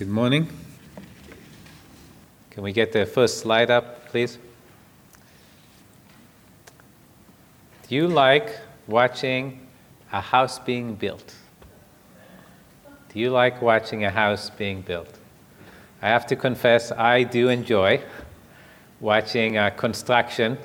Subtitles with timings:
[0.00, 0.48] Good morning.
[2.48, 4.38] Can we get the first slide up, please?
[7.86, 9.68] Do you like watching
[10.10, 11.34] a house being built?
[13.12, 15.18] Do you like watching a house being built?
[16.00, 18.02] I have to confess, I do enjoy
[19.00, 20.56] watching uh, construction.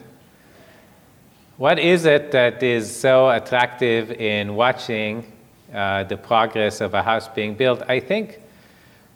[1.57, 5.29] What is it that is so attractive in watching
[5.73, 7.83] uh, the progress of a house being built?
[7.89, 8.39] I think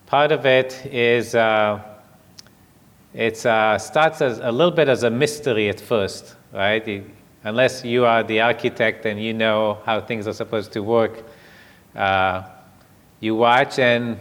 [0.09, 1.79] part of it is uh,
[3.13, 7.05] it uh, starts as a little bit as a mystery at first, right?
[7.43, 11.23] Unless you are the architect and you know how things are supposed to work,
[11.95, 12.41] uh,
[13.19, 14.19] you watch and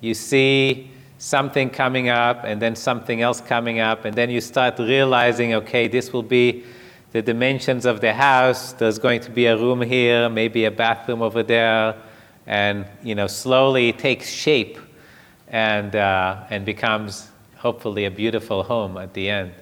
[0.00, 4.78] you see something coming up and then something else coming up, and then you start
[4.78, 6.64] realizing, okay, this will be
[7.12, 8.72] the dimensions of the house.
[8.72, 11.94] There's going to be a room here, maybe a bathroom over there,
[12.46, 14.78] and you know, slowly it takes shape
[15.48, 19.52] and, uh, and becomes hopefully a beautiful home at the end.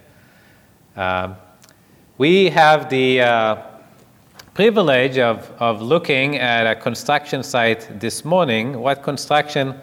[0.97, 1.37] Um,
[2.19, 3.57] we have the uh,
[4.55, 8.79] privilege of, of looking at a construction site this morning.
[8.79, 9.75] What construction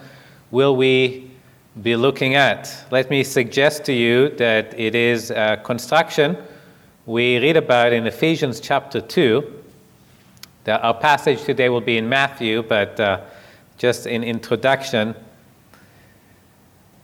[0.50, 1.30] will we
[1.82, 2.86] be looking at?
[2.90, 6.36] Let me suggest to you that it is a construction
[7.04, 9.62] we read about in Ephesians chapter 2.
[10.64, 13.20] The, our passage today will be in Matthew, but uh,
[13.76, 15.14] just in introduction,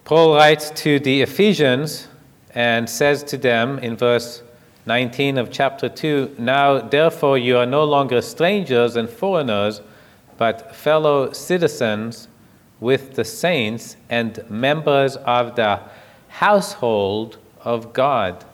[0.08, 2.08] Paul writes to the Ephesians
[2.54, 4.42] and says to them in verse
[4.86, 9.82] 19 of chapter 2 Now, therefore, you are no longer strangers and foreigners,
[10.38, 12.28] but fellow citizens
[12.80, 15.78] with the saints and members of the
[16.28, 18.46] household of God,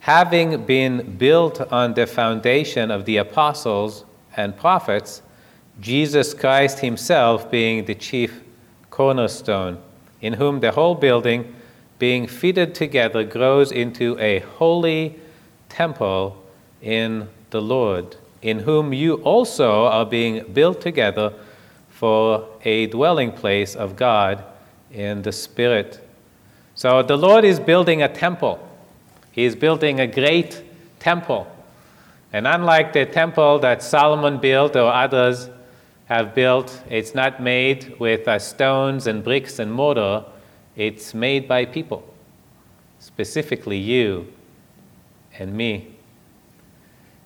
[0.00, 4.04] having been built on the foundation of the apostles
[4.36, 5.22] and prophets,
[5.80, 8.42] Jesus Christ Himself being the chief
[8.90, 9.78] cornerstone
[10.22, 11.54] in whom the whole building,
[11.98, 15.18] being fitted together, grows into a holy
[15.68, 16.42] temple
[16.80, 21.34] in the Lord, in whom you also are being built together
[21.90, 24.44] for a dwelling place of God
[24.90, 26.00] in the Spirit.
[26.74, 28.58] So the Lord is building a temple.
[29.30, 30.62] He is building a great
[30.98, 31.46] temple.
[32.32, 35.50] And unlike the temple that Solomon built or others,
[36.12, 40.22] have built, it's not made with uh, stones and bricks and mortar,
[40.76, 42.02] it's made by people,
[42.98, 44.30] specifically you
[45.38, 45.88] and me.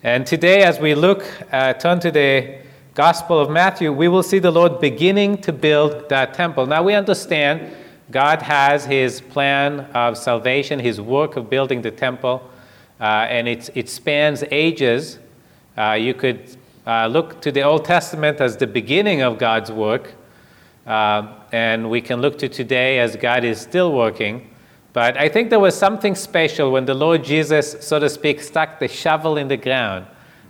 [0.04, 2.58] And today, as we look, uh, turn to the
[2.94, 6.64] Gospel of Matthew, we will see the Lord beginning to build that temple.
[6.66, 7.74] Now, we understand
[8.12, 12.48] God has his plan of salvation, his work of building the temple,
[13.00, 15.18] uh, and it, it spans ages.
[15.76, 20.14] Uh, you could uh, look to the Old Testament as the beginning of God's work,
[20.86, 24.48] uh, and we can look to today as God is still working.
[24.92, 28.78] But I think there was something special when the Lord Jesus, so to speak, stuck
[28.78, 30.06] the shovel in the ground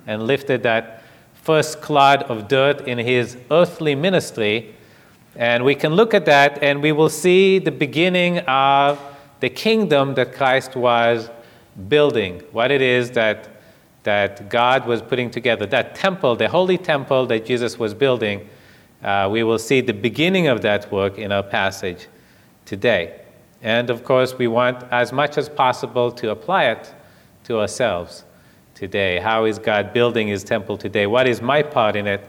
[0.07, 1.03] and lifted that
[1.43, 4.75] first clod of dirt in his earthly ministry.
[5.37, 9.01] And we can look at that and we will see the beginning of
[9.41, 11.31] the kingdom that Christ was
[11.89, 13.56] building, what it is that
[14.07, 18.49] that God was putting together, that temple, the holy temple that Jesus was building,
[19.03, 22.07] uh, we will see the beginning of that work in our passage
[22.67, 23.21] today.
[23.63, 26.95] And of course, we want as much as possible to apply it
[27.45, 28.25] to ourselves
[28.77, 29.19] today.
[29.19, 31.09] How is God building his temple today?
[31.09, 32.25] What is my part in it?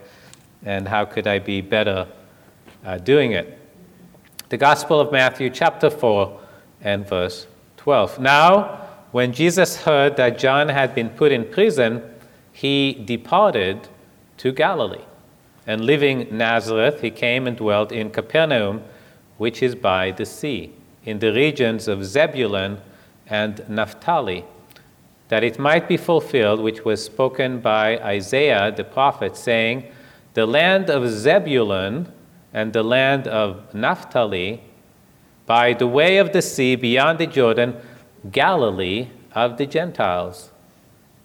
[0.66, 2.08] And how could I be better
[2.84, 3.56] uh, doing it?
[4.50, 6.40] The Gospel of Matthew, chapter 4,
[6.82, 7.46] and verse
[7.78, 8.20] 12.
[8.20, 12.04] Now, when Jesus heard that John had been put in prison,
[12.52, 13.88] he departed
[14.38, 15.06] to Galilee.
[15.66, 18.84] And leaving Nazareth, he came and dwelt in Capernaum,
[19.38, 20.72] which is by the sea,
[21.06, 22.80] in the regions of Zebulun
[23.28, 24.46] and Naphtali,
[25.28, 29.84] that it might be fulfilled which was spoken by Isaiah the prophet, saying,
[30.34, 32.12] The land of Zebulun
[32.54, 34.62] and the land of Naphtali,
[35.46, 37.76] by the way of the sea beyond the Jordan,
[38.32, 40.52] Galilee of the Gentiles.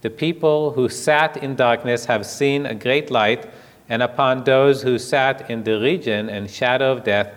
[0.02, 3.48] The people who sat in darkness have seen a great light,
[3.88, 7.32] and upon those who sat in the region and shadow of death,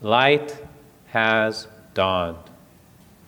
[0.00, 0.58] light
[1.08, 2.36] has dawned.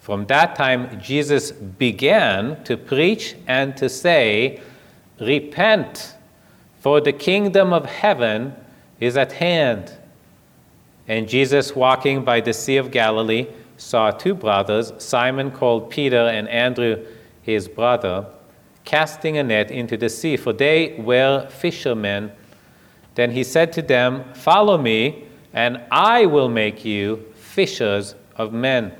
[0.01, 4.61] From that time, Jesus began to preach and to say,
[5.21, 6.17] Repent,
[6.81, 8.55] for the kingdom of heaven
[8.99, 9.93] is at hand.
[11.07, 13.47] And Jesus, walking by the Sea of Galilee,
[13.77, 17.05] saw two brothers, Simon called Peter and Andrew
[17.43, 18.27] his brother,
[18.85, 22.33] casting a net into the sea, for they were fishermen.
[23.15, 28.93] Then he said to them, Follow me, and I will make you fishers of men.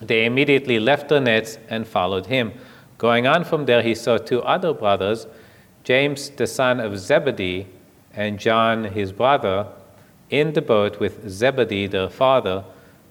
[0.00, 2.52] They immediately left their nets and followed him.
[2.98, 5.26] Going on from there, he saw two other brothers,
[5.84, 7.66] James the son of Zebedee,
[8.14, 9.66] and John his brother,
[10.30, 12.64] in the boat with Zebedee their father,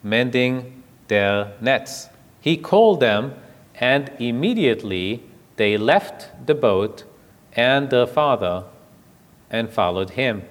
[0.05, 2.09] mending their nets.
[2.39, 3.33] He called them,
[3.79, 5.23] and immediately
[5.57, 7.03] they left the boat
[7.53, 8.65] and their father
[9.49, 10.43] and followed him.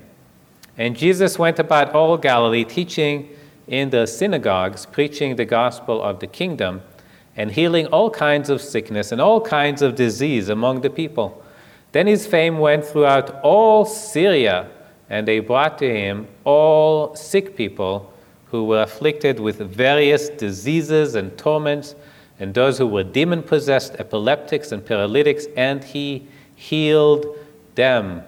[0.76, 3.28] And Jesus went about all Galilee, teaching
[3.68, 6.82] in the synagogues, preaching the gospel of the kingdom,
[7.36, 11.42] and healing all kinds of sickness and all kinds of disease among the people.
[11.92, 14.68] Then his fame went throughout all Syria,
[15.08, 18.12] and they brought to him all sick people
[18.54, 21.96] who were afflicted with various diseases and torments,
[22.38, 26.24] and those who were demon possessed, epileptics, and paralytics, and he
[26.54, 27.36] healed
[27.74, 28.22] them.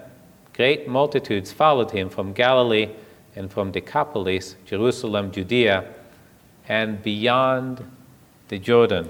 [0.53, 2.89] Great multitudes followed him from Galilee
[3.37, 5.93] and from Decapolis, Jerusalem, Judea,
[6.67, 7.89] and beyond
[8.49, 9.09] the Jordan.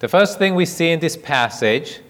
[0.00, 2.00] The first thing we see in this passage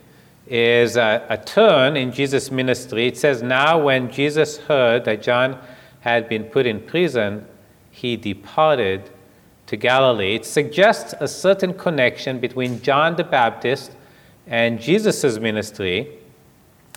[0.48, 3.06] is a, a, turn in Jesus' ministry.
[3.06, 5.60] It says, Now when Jesus heard that John
[6.04, 7.46] had been put in prison,
[7.90, 9.08] he departed
[9.66, 10.34] to Galilee.
[10.34, 13.92] It suggests a certain connection between John the Baptist
[14.46, 16.10] and Jesus' ministry.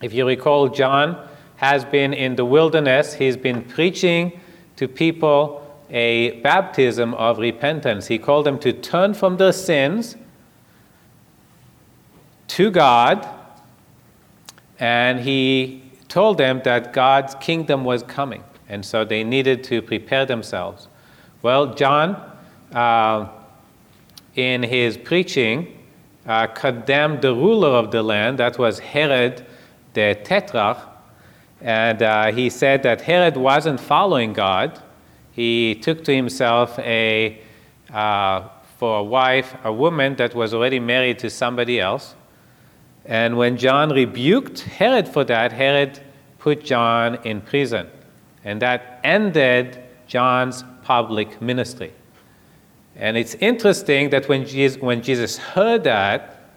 [0.02, 1.26] If you recall, John
[1.56, 4.42] has been in the wilderness, he's been preaching
[4.76, 8.08] to people a baptism of repentance.
[8.08, 10.18] He called them to turn from their sins
[12.50, 13.26] to God,
[14.78, 20.26] and he told them that God's kingdom was coming, and so they needed to prepare
[20.26, 20.88] themselves.
[21.42, 22.32] Well, John,
[22.74, 23.30] uh,
[24.36, 25.78] in his preaching,
[26.26, 29.46] uh, condemned the ruler of the land, that was Herod
[29.94, 30.78] the Tetrarch,
[31.62, 34.80] and uh, he said that Herod wasn't following God.
[35.32, 37.42] He took to himself a,
[37.92, 38.48] uh,
[38.78, 42.16] for a wife, a woman that was already married to somebody else.
[43.06, 46.00] And when John rebuked Herod for that, Herod
[46.38, 47.88] put John in prison.
[48.48, 51.92] And that ended John's public ministry.
[52.96, 56.54] And it's interesting that when Jesus, when Jesus heard that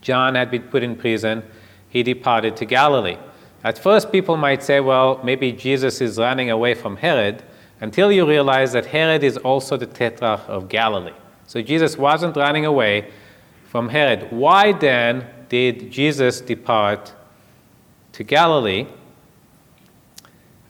[0.00, 1.42] John had been put in prison,
[1.90, 3.18] he departed to Galilee.
[3.62, 7.42] At first, people might say, well, maybe Jesus is running away from Herod,
[7.82, 11.12] until you realize that Herod is also the tetrarch of Galilee.
[11.46, 13.10] So Jesus wasn't running away
[13.66, 14.28] from Herod.
[14.30, 17.12] Why then did Jesus depart
[18.12, 18.86] to Galilee?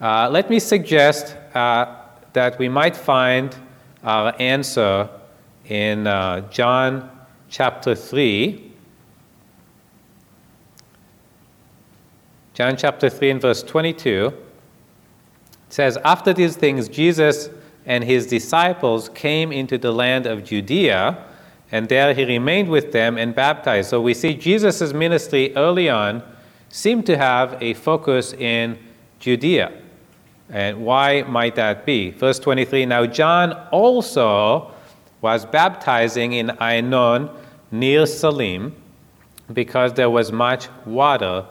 [0.01, 1.95] Uh, let me suggest uh,
[2.33, 3.55] that we might find
[4.03, 5.07] our answer
[5.69, 7.11] in uh, John
[7.51, 8.73] chapter 3.
[12.55, 14.33] John chapter 3 and verse 22
[15.69, 17.51] says, After these things, Jesus
[17.85, 21.27] and his disciples came into the land of Judea,
[21.71, 23.91] and there he remained with them and baptized.
[23.91, 26.23] So we see Jesus' ministry early on
[26.71, 28.79] seemed to have a focus in
[29.19, 29.73] Judea.
[30.51, 32.11] And why might that be?
[32.11, 34.73] Verse 23 Now John also
[35.21, 37.31] was baptizing in Aenon
[37.71, 38.75] near Salim
[39.53, 41.45] because there was much water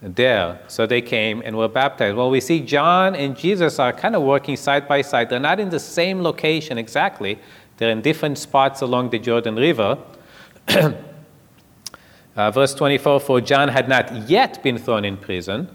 [0.00, 0.60] there.
[0.68, 2.16] So they came and were baptized.
[2.16, 5.28] Well, we see John and Jesus are kind of working side by side.
[5.30, 7.38] They're not in the same location exactly,
[7.76, 9.98] they're in different spots along the Jordan River.
[12.36, 15.68] uh, verse 24 For John had not yet been thrown in prison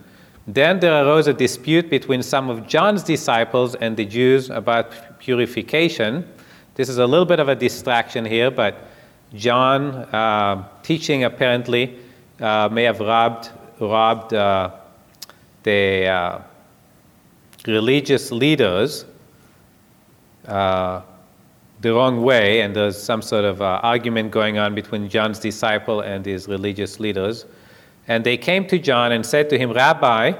[0.48, 6.28] then there arose a dispute between some of John's disciples and the Jews about purification.
[6.76, 8.88] This is a little bit of a distraction here, but
[9.34, 12.00] John, uh, teaching apparently,
[12.40, 14.72] uh, may have robbed, robbed uh,
[15.64, 16.40] the uh,
[17.68, 19.06] religious leaders
[20.48, 21.02] uh,
[21.82, 26.02] the wrong way, and there's some sort of uh, argument going on between John's disciple
[26.02, 27.46] and his religious leaders.
[28.12, 30.34] And they came to John and said to him, Rabbi,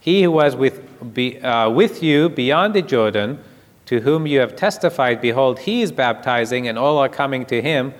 [0.00, 0.80] he who was with,
[1.12, 3.38] be, uh, with you beyond the Jordan,
[3.84, 7.92] to whom you have testified, behold, he is baptizing, and all are coming to him.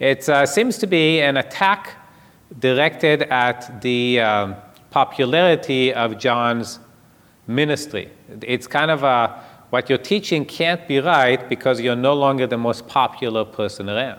[0.00, 1.94] It uh, seems to be an attack
[2.58, 4.56] directed at the um,
[4.90, 6.80] popularity of John's
[7.46, 8.10] ministry.
[8.42, 9.40] It's kind of a,
[9.70, 14.18] what you're teaching can't be right because you're no longer the most popular person around.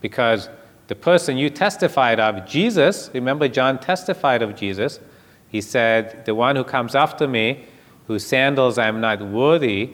[0.00, 0.48] Because
[0.88, 5.00] the person you testified of, Jesus, remember John testified of Jesus.
[5.48, 7.66] He said, The one who comes after me,
[8.06, 9.92] whose sandals I am not worthy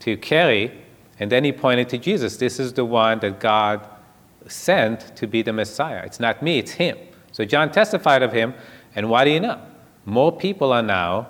[0.00, 0.72] to carry.
[1.20, 2.38] And then he pointed to Jesus.
[2.38, 3.86] This is the one that God
[4.48, 6.02] sent to be the Messiah.
[6.04, 6.96] It's not me, it's him.
[7.30, 8.54] So John testified of him.
[8.96, 9.60] And what do you know?
[10.06, 11.28] More people are now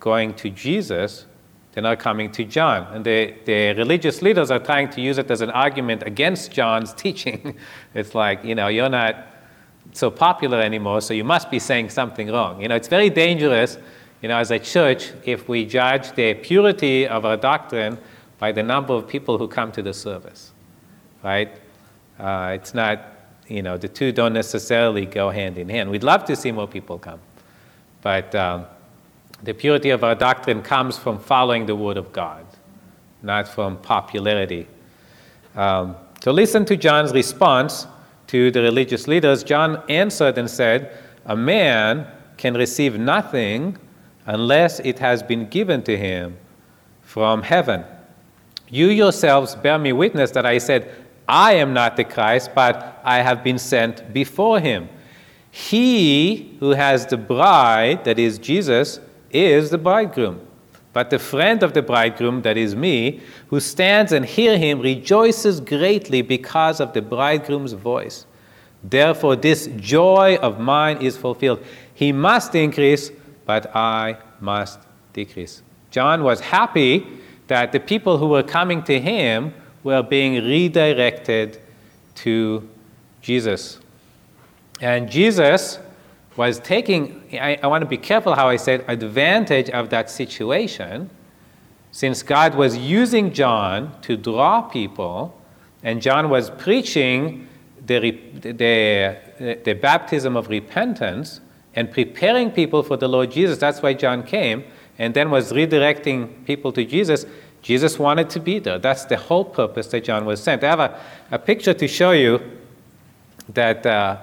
[0.00, 1.26] going to Jesus,
[1.72, 2.92] they're not coming to John.
[2.92, 6.92] And the, the religious leaders are trying to use it as an argument against John's
[7.04, 7.56] teaching.
[7.94, 9.26] it's like, you know, you're not
[9.92, 12.60] so popular anymore, so you must be saying something wrong.
[12.60, 13.78] You know, it's very dangerous,
[14.22, 17.98] you know, as a church, if we judge the purity of our doctrine
[18.38, 20.52] by the number of people who come to the service,
[21.22, 21.50] right?
[22.18, 23.00] Uh, it's not,
[23.48, 25.90] you know, the two don't necessarily go hand in hand.
[25.90, 27.20] We'd love to see more people come,
[28.02, 28.66] but um,
[29.42, 32.44] the purity of our doctrine comes from following the Word of God,
[33.22, 34.66] not from popularity.
[35.54, 37.86] Um, so listen to John's response
[38.28, 39.42] to the religious leaders.
[39.42, 42.06] John answered and said, A man
[42.36, 43.78] can receive nothing
[44.26, 46.36] unless it has been given to him
[47.02, 47.84] from heaven.
[48.68, 50.94] You yourselves bear me witness that I said,
[51.26, 54.88] I am not the Christ, but I have been sent before him.
[55.50, 60.46] He who has the bride, that is Jesus, is the bridegroom.
[60.92, 65.60] But the friend of the bridegroom, that is me, who stands and hear him, rejoices
[65.60, 68.26] greatly because of the bridegroom's voice.
[68.82, 71.62] Therefore, this joy of mine is fulfilled.
[71.94, 73.12] He must increase,
[73.44, 74.80] but I must
[75.12, 75.62] decrease.
[75.90, 77.06] John was happy
[77.46, 81.60] that the people who were coming to him were being redirected
[82.16, 82.68] to
[83.20, 83.78] Jesus.
[84.80, 85.78] And Jesus
[86.48, 91.10] was taking, I, I want to be careful how I said, advantage of that situation,
[91.92, 95.38] since God was using John to draw people,
[95.82, 97.48] and John was preaching
[97.84, 97.98] the,
[98.40, 101.40] the, the baptism of repentance
[101.74, 103.58] and preparing people for the Lord Jesus.
[103.58, 104.64] That's why John came,
[104.98, 107.26] and then was redirecting people to Jesus.
[107.62, 108.78] Jesus wanted to be there.
[108.78, 110.64] That's the whole purpose that John was sent.
[110.64, 112.40] I have a, a picture to show you
[113.48, 114.16] that, uh,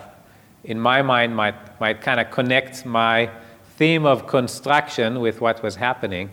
[0.68, 3.30] in my mind, might might kind of connect my
[3.78, 6.30] theme of construction with what was happening.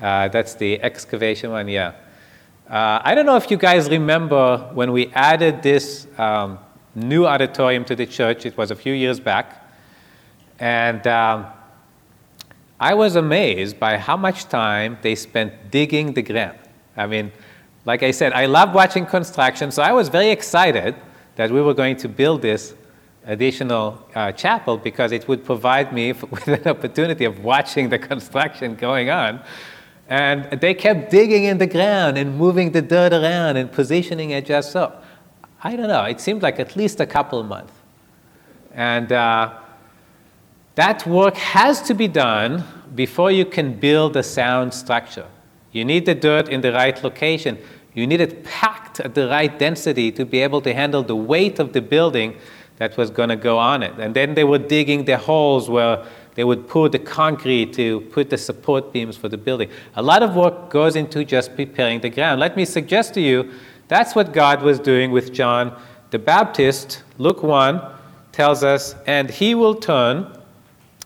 [0.00, 1.92] Uh, that's the excavation one, yeah.
[2.68, 6.58] Uh, I don't know if you guys remember when we added this um,
[6.94, 9.62] new auditorium to the church, it was a few years back.
[10.58, 11.46] And um,
[12.80, 16.58] I was amazed by how much time they spent digging the ground.
[16.96, 17.30] I mean,
[17.84, 20.94] like I said, I love watching construction, so I was very excited
[21.36, 22.74] that we were going to build this
[23.24, 28.74] additional uh, chapel because it would provide me with an opportunity of watching the construction
[28.74, 29.40] going on.
[30.08, 34.46] And they kept digging in the ground and moving the dirt around and positioning it
[34.46, 34.92] just so.
[35.64, 37.72] I don't know, it seemed like at least a couple months.
[38.74, 39.54] And uh,
[40.74, 42.64] that work has to be done
[42.94, 45.26] before you can build a sound structure.
[45.70, 47.58] You need the dirt in the right location.
[47.94, 51.58] You need it packed at the right density to be able to handle the weight
[51.58, 52.36] of the building
[52.82, 53.92] that was going to go on it.
[54.00, 58.28] And then they were digging the holes where they would pour the concrete to put
[58.28, 59.70] the support beams for the building.
[59.94, 62.40] A lot of work goes into just preparing the ground.
[62.40, 63.52] Let me suggest to you
[63.86, 67.04] that's what God was doing with John the Baptist.
[67.18, 67.80] Luke 1
[68.32, 70.36] tells us, and he will turn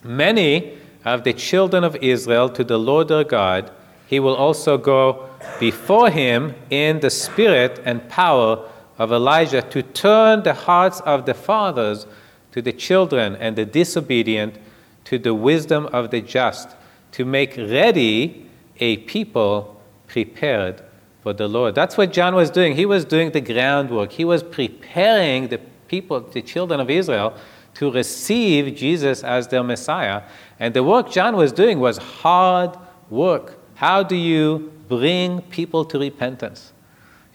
[0.03, 3.71] many of the children of Israel to the Lord their God.
[4.07, 5.29] He will also go
[5.61, 8.67] before him in the spirit and power
[8.99, 12.07] of Elijah to turn the hearts of the fathers
[12.53, 14.59] to the children and the disobedient
[15.05, 16.75] to the wisdom of the just,
[17.13, 18.47] to make ready
[18.79, 20.83] a people prepared
[21.23, 21.75] for the Lord.
[21.75, 22.75] That's what John was doing.
[22.75, 27.37] He was doing the groundwork, he was preparing the people, the children of Israel,
[27.75, 30.23] to receive Jesus as their Messiah.
[30.59, 32.77] And the work John was doing was hard
[33.11, 33.59] work.
[33.75, 36.73] How do you bring people to repentance?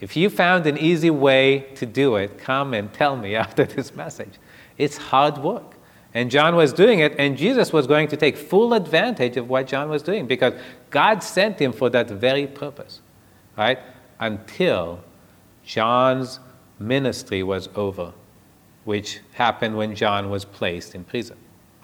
[0.02, 3.96] If you found an easy way to do it, come and tell me after this
[3.96, 4.34] message.
[4.78, 5.76] It's hard work.
[6.14, 9.68] And John was doing it, and Jesus was going to take full advantage of what
[9.68, 10.54] John was doing because
[10.90, 13.00] God sent him for that very purpose,
[13.58, 13.80] right?
[14.20, 15.00] Until
[15.64, 16.42] John's
[16.80, 18.12] ministry was over,
[18.84, 21.38] which happened when John was placed in prison,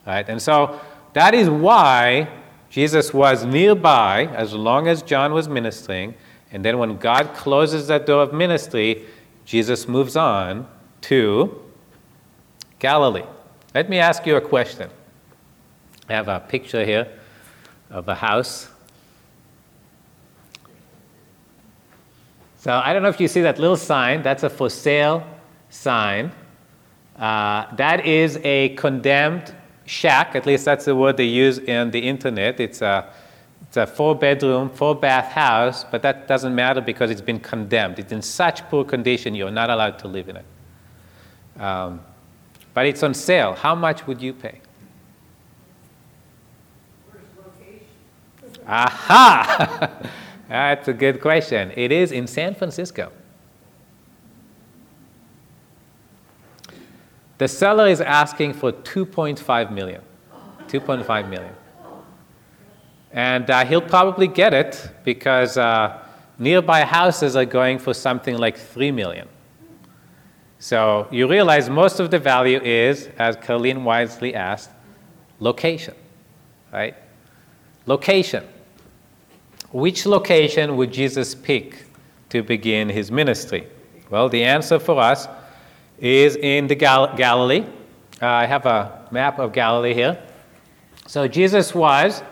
[0.06, 0.28] right?
[0.28, 0.78] And so
[1.14, 2.28] that is why
[2.70, 6.16] Jesus was nearby as long as John was ministering
[6.52, 9.06] and then when God closes that door of ministry,
[9.46, 10.68] Jesus moves on
[11.02, 11.62] to
[12.80, 13.26] Galilee.
[13.74, 14.90] Let me ask you a question.
[16.10, 17.08] I have a picture here
[17.90, 18.70] of a house.
[22.58, 24.24] So I don't know if you see that little sign.
[24.24, 25.26] That's a for sale
[25.70, 26.32] sign.
[27.18, 29.54] Uh, that is a condemned
[29.86, 30.36] shack.
[30.36, 32.60] At least that's the word they use in the internet.
[32.60, 33.10] It's a
[33.68, 38.00] it's a four bedroom, four bath house, but that doesn't matter because it's been condemned.
[38.00, 40.46] It's in such poor condition, you're not allowed to live in it.
[41.62, 42.02] Um,
[42.74, 43.54] but it's on sale.
[43.54, 44.62] How much would you pay?
[48.66, 49.90] Aha!
[50.50, 51.72] That's a good question.
[51.76, 53.12] It is in San Francisco.
[57.38, 60.02] The seller is asking for 2.5 million.
[60.68, 61.54] 2.5 million.
[63.12, 66.00] And uh, he'll probably get it because uh,
[66.38, 69.28] nearby houses are going for something like 3 million.
[70.60, 74.72] So you realize most of the value is, as Colleen wisely asked,
[75.40, 75.94] location,
[76.74, 76.96] right?
[77.86, 78.44] Location.
[79.72, 81.86] Which location would Jesus pick
[82.30, 83.68] to begin his ministry?
[84.10, 85.28] Well, the answer for us
[86.00, 87.66] is in the Gal- Galilee.
[88.22, 90.18] Uh, I have a map of Galilee here.
[91.06, 92.24] So Jesus was,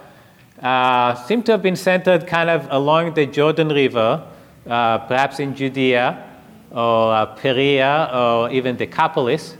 [0.61, 4.25] uh, seemed to have been centered kind of along the Jordan River,
[4.67, 6.31] uh, perhaps in Judea
[6.71, 9.57] or uh, Perea or even Decapolis.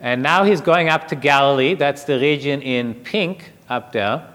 [0.00, 1.74] And now he's going up to Galilee.
[1.74, 4.26] That's the region in pink up there.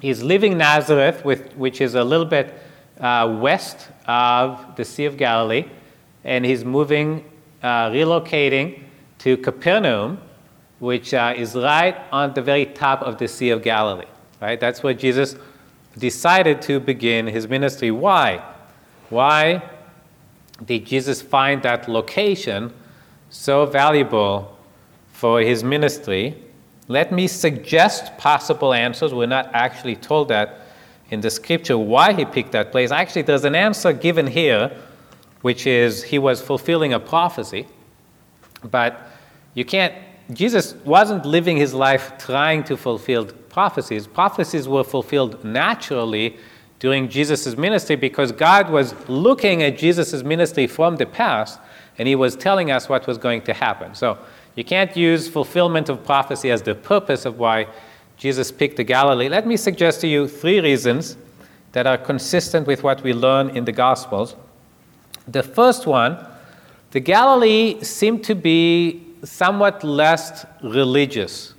[0.00, 2.54] He's leaving Nazareth, with, which is a little bit
[3.00, 5.66] uh, west of the Sea of Galilee,
[6.24, 7.24] and he's moving
[7.62, 8.82] uh, relocating
[9.18, 10.20] to Capernaum,
[10.78, 14.06] which is right on the very top of the Sea of Galilee.
[14.40, 14.58] Right?
[14.58, 15.36] That's where Jesus
[15.96, 17.90] decided to begin his ministry.
[17.90, 18.42] Why?
[19.10, 19.62] Why
[20.64, 22.72] did Jesus find that location
[23.30, 24.56] so valuable
[25.12, 26.42] for his ministry?
[26.86, 29.12] Let me suggest possible answers.
[29.12, 30.60] We're not actually told that
[31.10, 32.90] in the scripture why he picked that place.
[32.90, 34.70] Actually, there's an answer given here
[35.42, 37.66] which is he was fulfilling a prophecy.
[38.70, 39.08] But
[39.54, 39.94] you can't,
[40.32, 44.06] Jesus wasn't living his life trying to fulfill prophecies.
[44.06, 46.36] Prophecies were fulfilled naturally
[46.78, 51.58] during Jesus' ministry because God was looking at Jesus' ministry from the past
[51.98, 53.94] and he was telling us what was going to happen.
[53.94, 54.18] So
[54.54, 57.66] you can't use fulfillment of prophecy as the purpose of why
[58.16, 59.28] Jesus picked the Galilee.
[59.28, 61.16] Let me suggest to you three reasons
[61.72, 64.34] that are consistent with what we learn in the Gospels.
[65.26, 66.24] The first one,
[66.90, 71.54] the Galilee seemed to be somewhat less religious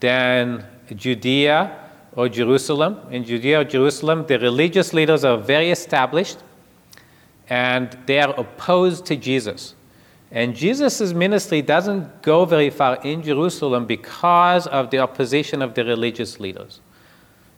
[0.00, 3.00] than Judea or Jerusalem.
[3.10, 6.38] In Judea or Jerusalem, the religious leaders are very established
[7.48, 9.74] and they are opposed to Jesus.
[10.30, 15.84] And Jesus' ministry doesn't go very far in Jerusalem because of the opposition of the
[15.84, 16.80] religious leaders.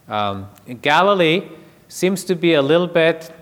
[0.09, 0.49] Um,
[0.81, 1.49] Galilee
[1.89, 3.33] seems to be a little bit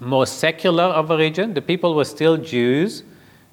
[0.00, 1.54] more secular of a region.
[1.54, 3.02] The people were still Jews.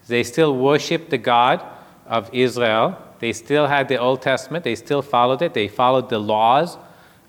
[0.08, 1.64] They still worshiped the God
[2.06, 2.98] of Israel.
[3.22, 4.64] They still had the Old Testament.
[4.64, 5.54] They still followed it.
[5.54, 6.78] They followed the laws.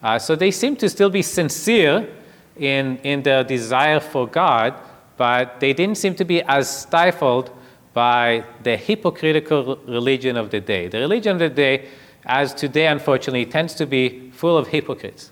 [0.03, 2.09] Uh, so they seemed to still be sincere
[2.57, 4.75] in, in their desire for God,
[5.19, 7.51] but they didn't seem to be as stifled
[7.93, 10.89] by the hypocritical religion of the day.
[10.89, 11.89] The religion of the day,
[12.25, 15.31] as today unfortunately, tends to be full of hypocrites.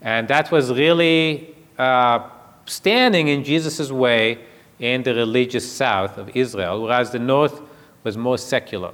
[0.00, 2.30] And that was really uh,
[2.64, 4.38] standing in Jesus' way
[4.78, 7.60] in the religious south of Israel, whereas the north
[8.04, 8.92] was more secular.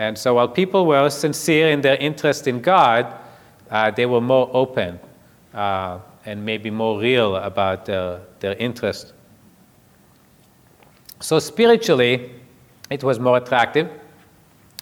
[0.00, 3.14] And so while people were sincere in their interest in God,
[3.70, 4.98] uh, they were more open
[5.52, 9.12] uh, and maybe more real about their, their interest.
[11.20, 12.30] So spiritually,
[12.88, 13.90] it was more attractive.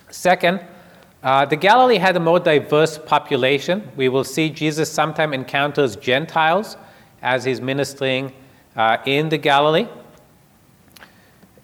[0.09, 0.65] Second,
[1.25, 3.91] uh, the Galilee had a more diverse population.
[3.97, 6.77] We will see Jesus sometimes encounters Gentiles
[7.23, 8.33] as he's ministering
[8.77, 9.89] uh, in the Galilee.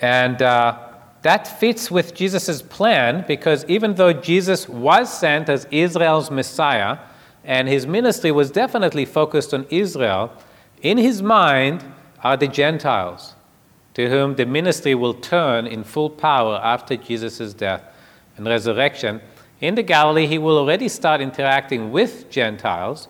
[0.00, 0.83] And uh,
[1.24, 6.98] that fits with Jesus' plan because even though Jesus was sent as Israel's Messiah
[7.44, 10.30] and his ministry was definitely focused on Israel,
[10.82, 11.82] in his mind
[12.22, 13.34] are the Gentiles
[13.94, 17.82] to whom the ministry will turn in full power after Jesus' death
[18.36, 19.22] and resurrection.
[19.62, 23.08] In the Galilee, he will already start interacting with Gentiles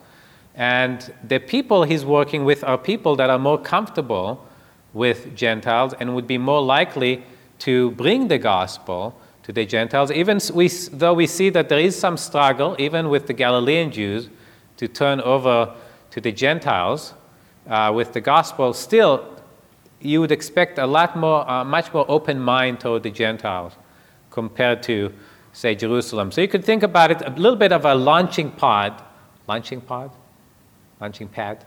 [0.54, 4.46] and the people he's working with are people that are more comfortable
[4.92, 7.24] with Gentiles and would be more likely
[7.60, 11.98] to bring the gospel to the Gentiles, even we, though we see that there is
[11.98, 14.28] some struggle, even with the Galilean Jews,
[14.76, 15.74] to turn over
[16.10, 17.14] to the Gentiles
[17.68, 19.30] uh, with the gospel, still
[20.00, 23.72] you would expect a lot more, uh, much more open mind toward the Gentiles
[24.30, 25.12] compared to,
[25.52, 26.32] say, Jerusalem.
[26.32, 29.02] So you could think about it a little bit of a launching pod.
[29.46, 30.10] Launching pod?
[31.00, 31.64] launching pad,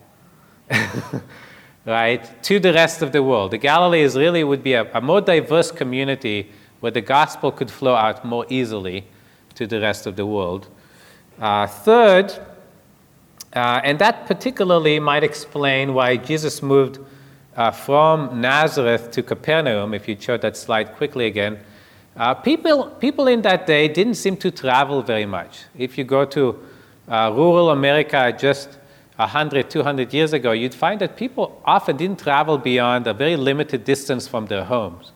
[1.88, 3.52] right, to the rest of the world.
[3.52, 7.72] The Galilee is really would be a, a more diverse community where the gospel could
[7.72, 9.06] flow out more easily
[9.56, 10.68] to the rest of the world.
[11.40, 12.32] Uh, third,
[13.54, 17.00] uh, and that particularly might explain why Jesus moved
[17.56, 21.58] uh, from Nazareth to Capernaum, if you show that slide quickly again.
[22.18, 25.64] Uh, people, people in that day didn't seem to travel very much.
[25.78, 26.60] If you go to
[27.08, 28.78] uh, rural America just
[29.18, 33.84] 100, 200 years ago, you'd find that people often didn't travel beyond a very limited
[33.84, 35.12] distance from their homes.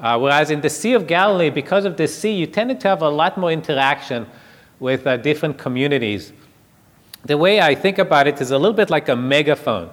[0.00, 3.02] Uh, whereas in the Sea of Galilee, because of the sea, you tended to have
[3.02, 4.26] a lot more interaction
[4.80, 6.32] with uh, different communities.
[7.24, 9.90] The way I think about it is a little bit like a megaphone.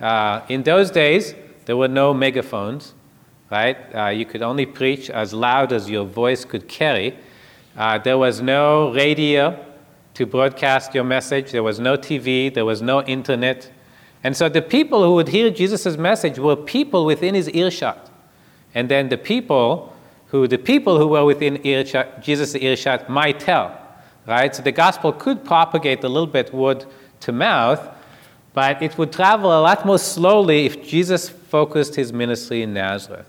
[0.00, 1.34] Uh, in those days,
[1.66, 2.94] there were no megaphones,
[3.50, 3.76] right?
[3.94, 7.16] Uh, you could only preach as loud as your voice could carry.
[7.76, 9.58] Uh, there was no radio
[10.14, 13.70] to broadcast your message, there was no TV, there was no internet.
[14.22, 18.10] And so the people who would hear Jesus' message were people within his earshot.
[18.74, 19.94] And then the people
[20.26, 23.76] who the people who were within earshot, Jesus' earshot might tell.
[24.26, 24.54] Right?
[24.54, 26.84] So the gospel could propagate a little bit word
[27.20, 27.80] to mouth,
[28.52, 33.26] but it would travel a lot more slowly if Jesus focused his ministry in Nazareth.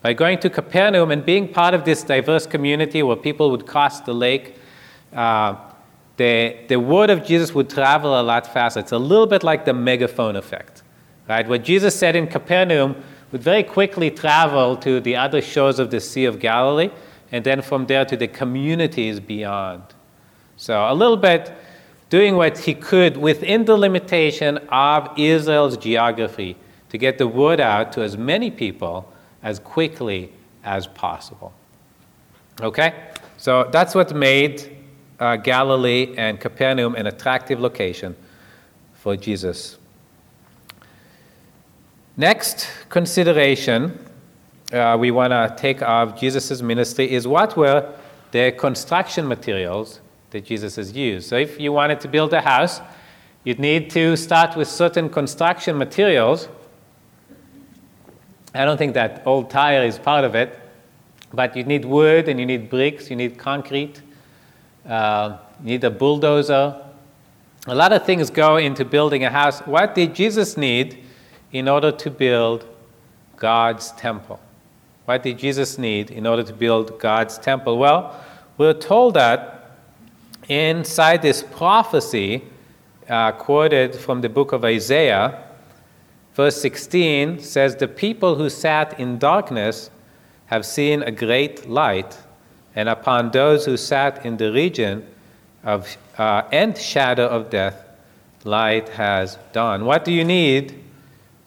[0.00, 4.00] By going to Capernaum and being part of this diverse community where people would cross
[4.00, 4.56] the lake,
[5.12, 5.54] uh,
[6.16, 8.80] the, the word of Jesus would travel a lot faster.
[8.80, 10.82] It's a little bit like the megaphone effect.
[11.28, 11.46] Right?
[11.48, 16.00] What Jesus said in Capernaum would very quickly travel to the other shores of the
[16.00, 16.90] Sea of Galilee,
[17.32, 19.82] and then from there to the communities beyond.
[20.56, 21.52] So, a little bit
[22.10, 26.56] doing what he could within the limitation of Israel's geography
[26.90, 29.10] to get the word out to as many people
[29.42, 30.30] as quickly
[30.62, 31.54] as possible.
[32.60, 32.92] Okay?
[33.38, 34.76] So, that's what made
[35.22, 38.16] uh, Galilee and Capernaum an attractive location
[38.94, 39.78] for Jesus.
[42.16, 43.98] Next consideration
[44.72, 47.94] uh, we want to take of Jesus' ministry is what were
[48.32, 51.28] the construction materials that Jesus has used.
[51.28, 52.80] So, if you wanted to build a house,
[53.44, 56.48] you'd need to start with certain construction materials.
[58.54, 60.58] I don't think that old tire is part of it,
[61.32, 64.00] but you need wood and you need bricks, you need concrete,
[64.86, 66.76] uh, need a bulldozer.
[67.66, 69.60] A lot of things go into building a house.
[69.60, 71.04] What did Jesus need
[71.52, 72.66] in order to build
[73.36, 74.40] God's temple?
[75.04, 77.78] What did Jesus need in order to build God's temple?
[77.78, 78.20] Well,
[78.58, 79.78] we're told that
[80.48, 82.42] inside this prophecy
[83.08, 85.42] uh, quoted from the book of Isaiah,
[86.34, 89.90] verse 16 says, The people who sat in darkness
[90.46, 92.18] have seen a great light,
[92.74, 95.06] and upon those who sat in the region
[95.62, 97.84] of uh, and shadow of death,
[98.44, 99.86] light has dawned.
[99.86, 100.82] What do you need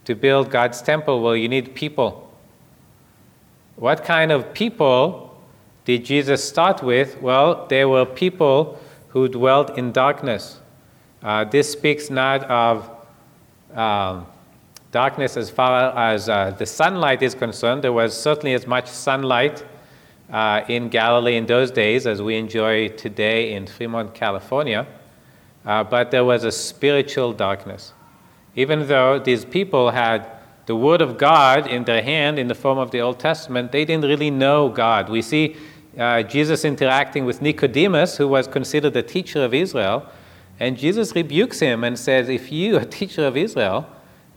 [0.05, 1.21] to build God's temple?
[1.21, 2.31] Well, you need people.
[3.75, 5.37] What kind of people
[5.83, 7.21] did Jesus start with?
[7.21, 10.59] Well, there were people who dwelt in darkness.
[11.21, 12.89] Uh, this speaks not of
[13.73, 14.27] um,
[14.91, 17.83] darkness as far as uh, the sunlight is concerned.
[17.83, 19.63] There was certainly as much sunlight
[20.31, 24.87] uh, in Galilee in those days as we enjoy today in Fremont, California.
[25.65, 27.93] Uh, but there was a spiritual darkness
[28.55, 30.27] even though these people had
[30.65, 33.85] the Word of God in their hand in the form of the Old Testament, they
[33.85, 35.09] didn't really know God.
[35.09, 35.57] We see
[35.97, 40.09] uh, Jesus interacting with Nicodemus, who was considered the teacher of Israel,
[40.59, 43.87] and Jesus rebukes him and says, If you, a teacher of Israel,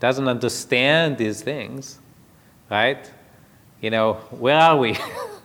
[0.01, 1.99] doesn't understand these things,
[2.71, 3.11] right?
[3.81, 4.97] You know, where are we?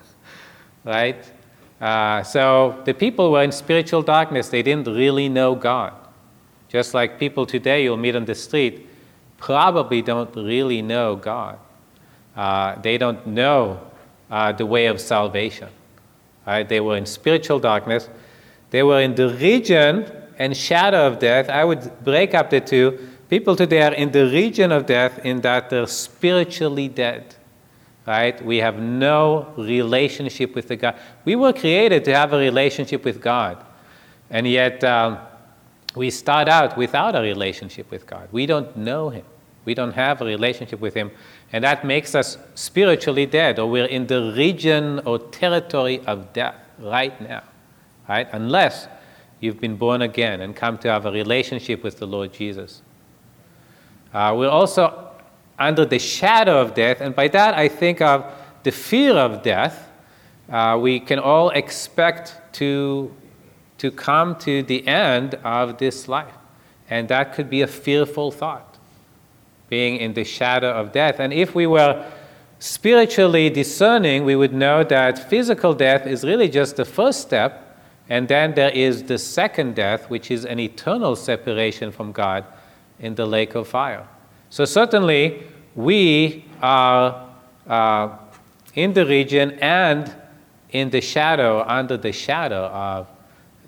[0.83, 1.31] right?
[1.79, 4.49] Uh, so the people were in spiritual darkness.
[4.49, 5.93] They didn't really know God.
[6.69, 8.87] Just like people today you'll meet on the street
[9.37, 11.59] probably don't really know God.
[12.35, 13.79] Uh, they don't know
[14.31, 15.67] uh, the way of salvation.
[16.47, 16.67] Right?
[16.67, 18.09] They were in spiritual darkness.
[18.69, 21.49] They were in the region and shadow of death.
[21.49, 23.09] I would break up the two.
[23.29, 27.35] People today are in the region of death in that they're spiritually dead.
[28.05, 28.43] Right?
[28.43, 30.99] We have no relationship with the God.
[31.23, 33.63] We were created to have a relationship with God.
[34.29, 35.19] And yet, um,
[35.95, 38.27] we start out without a relationship with God.
[38.31, 39.25] We don't know Him.
[39.65, 41.11] We don't have a relationship with Him.
[41.51, 46.55] And that makes us spiritually dead, or we're in the region or territory of death
[46.79, 47.43] right now,
[48.09, 48.27] right?
[48.31, 48.87] Unless
[49.39, 52.81] you've been born again and come to have a relationship with the Lord Jesus.
[54.13, 55.11] Uh, we're also
[55.59, 58.25] under the shadow of death, and by that I think of
[58.63, 59.89] the fear of death.
[60.49, 63.13] Uh, we can all expect to
[63.83, 66.33] to come to the end of this life.
[66.89, 68.77] And that could be a fearful thought,
[69.67, 71.19] being in the shadow of death.
[71.19, 72.09] And if we were
[72.59, 78.29] spiritually discerning, we would know that physical death is really just the first step, and
[78.29, 82.45] then there is the second death, which is an eternal separation from God
[82.99, 84.07] in the lake of fire.
[84.53, 85.41] So, certainly,
[85.73, 87.27] we are
[87.65, 88.09] uh,
[88.75, 90.13] in the region and
[90.69, 93.07] in the shadow, under the shadow of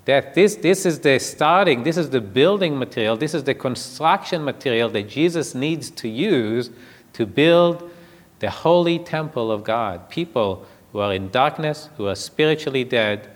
[0.05, 4.43] That this, this is the starting, this is the building material, this is the construction
[4.43, 6.69] material that Jesus needs to use
[7.13, 7.89] to build
[8.37, 10.07] the holy temple of God.
[10.11, 13.31] People who are in darkness, who are spiritually dead,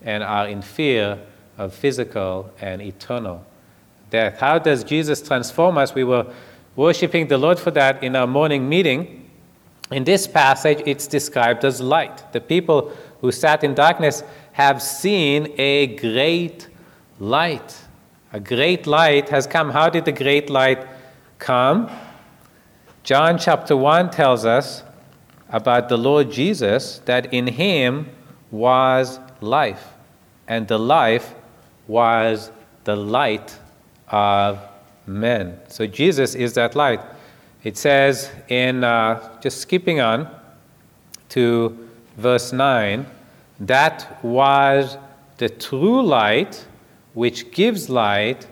[0.00, 1.18] and are in fear
[1.58, 3.44] of physical and eternal
[4.08, 4.38] death.
[4.38, 5.94] How does Jesus transform us?
[5.94, 6.32] We were
[6.76, 9.30] worshiping the Lord for that in our morning meeting.
[9.90, 12.32] In this passage, it's described as light.
[12.32, 16.68] The people who sat in darkness have seen a great
[17.18, 17.78] light.
[18.32, 19.70] A great light has come.
[19.70, 20.86] How did the great light
[21.38, 21.90] come?
[23.02, 24.82] John chapter 1 tells us
[25.50, 28.08] about the Lord Jesus that in him
[28.50, 29.92] was life,
[30.48, 31.34] and the life
[31.86, 32.50] was
[32.84, 33.56] the light
[34.08, 34.58] of
[35.06, 35.58] men.
[35.68, 37.00] So Jesus is that light.
[37.62, 40.28] It says in, uh, just skipping on
[41.30, 43.06] to verse 9,
[43.60, 44.96] that was
[45.38, 46.66] the true light
[47.14, 48.46] which gives light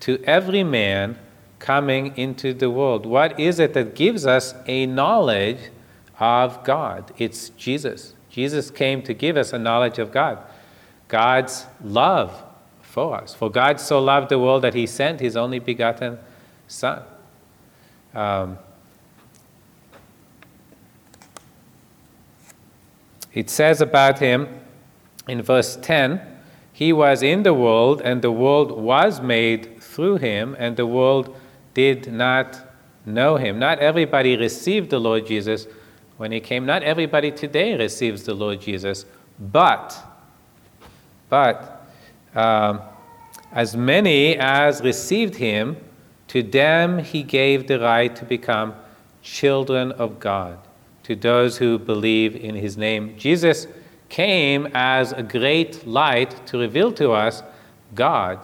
[0.00, 1.18] to every man
[1.58, 3.06] coming into the world.
[3.06, 5.70] What is it that gives us a knowledge
[6.20, 7.12] of God?
[7.18, 8.14] It's Jesus.
[8.30, 10.38] Jesus came to give us a knowledge of God,
[11.08, 12.44] God's love
[12.98, 13.32] for us.
[13.32, 16.18] For God so loved the world that he sent his only begotten
[16.66, 17.02] Son.
[18.12, 18.58] Um,
[23.32, 24.48] it says about him
[25.28, 26.20] in verse 10
[26.72, 31.36] He was in the world, and the world was made through him, and the world
[31.74, 32.60] did not
[33.06, 33.60] know him.
[33.60, 35.68] Not everybody received the Lord Jesus
[36.16, 36.66] when he came.
[36.66, 39.06] Not everybody today receives the Lord Jesus.
[39.38, 39.96] But,
[41.28, 41.77] but,
[42.34, 42.80] um,
[43.52, 45.76] as many as received him,
[46.28, 48.74] to them he gave the right to become
[49.22, 50.58] children of God,
[51.04, 53.16] to those who believe in his name.
[53.18, 53.66] Jesus
[54.08, 57.42] came as a great light to reveal to us
[57.94, 58.38] God.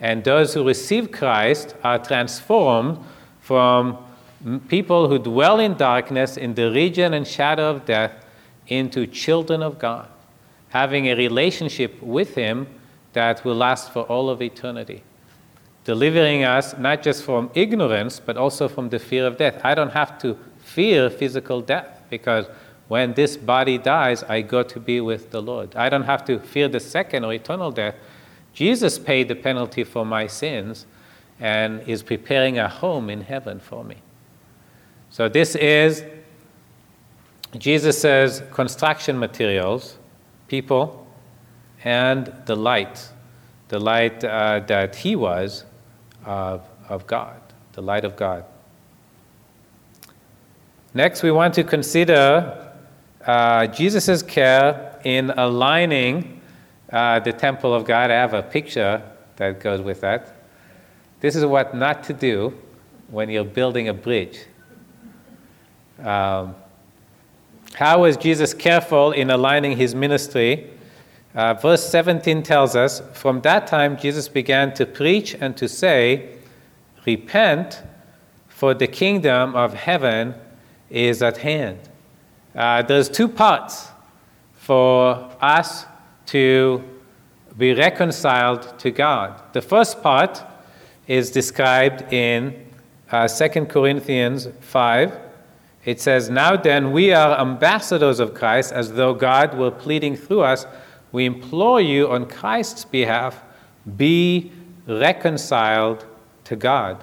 [0.00, 2.98] And those who receive Christ are transformed
[3.40, 3.98] from
[4.68, 8.12] people who dwell in darkness, in the region and shadow of death,
[8.68, 10.08] into children of God,
[10.68, 12.66] having a relationship with Him
[13.18, 15.02] that will last for all of eternity,
[15.82, 19.60] delivering us not just from ignorance, but also from the fear of death.
[19.64, 22.46] I don't have to fear physical death because
[22.86, 25.74] when this body dies, I go to be with the Lord.
[25.74, 27.96] I don't have to fear the second or eternal death.
[28.54, 30.86] Jesus paid the penalty for my sins
[31.40, 33.96] and is preparing a home in heaven for me.
[35.10, 36.04] So, this is
[37.56, 39.96] Jesus' says, construction materials,
[40.46, 41.07] people,
[41.84, 43.08] and the light,
[43.68, 45.64] the light uh, that he was
[46.24, 47.40] of, of God,
[47.72, 48.44] the light of God.
[50.94, 52.72] Next, we want to consider
[53.26, 56.40] uh, Jesus' care in aligning
[56.90, 58.10] uh, the temple of God.
[58.10, 59.02] I have a picture
[59.36, 60.34] that goes with that.
[61.20, 62.54] This is what not to do
[63.08, 64.40] when you're building a bridge.
[66.02, 66.54] Um,
[67.74, 70.70] how was Jesus careful in aligning his ministry?
[71.34, 76.36] Uh, verse 17 tells us From that time, Jesus began to preach and to say,
[77.06, 77.82] Repent,
[78.48, 80.34] for the kingdom of heaven
[80.90, 81.78] is at hand.
[82.54, 83.88] Uh, there's two parts
[84.54, 85.86] for us
[86.26, 86.82] to
[87.56, 89.40] be reconciled to God.
[89.52, 90.42] The first part
[91.06, 92.66] is described in
[93.10, 95.18] uh, 2 Corinthians 5.
[95.84, 100.42] It says, Now then, we are ambassadors of Christ, as though God were pleading through
[100.42, 100.66] us.
[101.12, 103.42] We implore you on Christ's behalf,
[103.96, 104.52] be
[104.86, 106.04] reconciled
[106.44, 107.02] to God.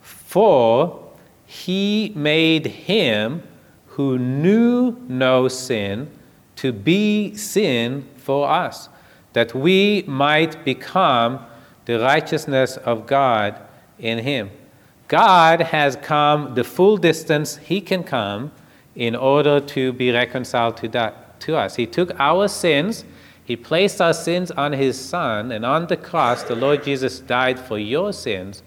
[0.00, 1.12] For
[1.46, 3.42] he made him
[3.88, 6.10] who knew no sin
[6.56, 8.88] to be sin for us,
[9.34, 11.44] that we might become
[11.84, 13.60] the righteousness of God
[13.98, 14.50] in him.
[15.08, 18.50] God has come the full distance he can come
[18.94, 21.76] in order to be reconciled to, that, to us.
[21.76, 23.04] He took our sins,
[23.44, 27.60] he placed our sins on his son, and on the cross, the Lord Jesus died
[27.60, 28.62] for your sins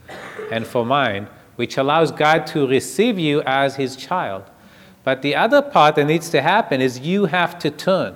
[0.51, 4.43] and for mine, which allows God to receive you as his child.
[5.03, 8.15] But the other part that needs to happen is you have to turn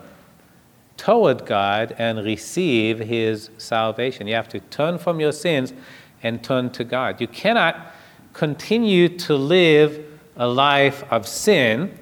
[1.02, 4.28] toward God and receive His salvation.
[4.28, 5.74] You have to turn from your sins
[6.21, 7.19] and turn to God.
[7.19, 7.93] You cannot
[8.34, 11.97] continue to live a life of sin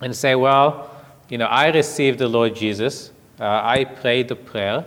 [0.00, 0.90] and say, well,
[1.28, 3.11] you know, I received the Lord Jesus,
[3.46, 4.84] I prayed the prayer,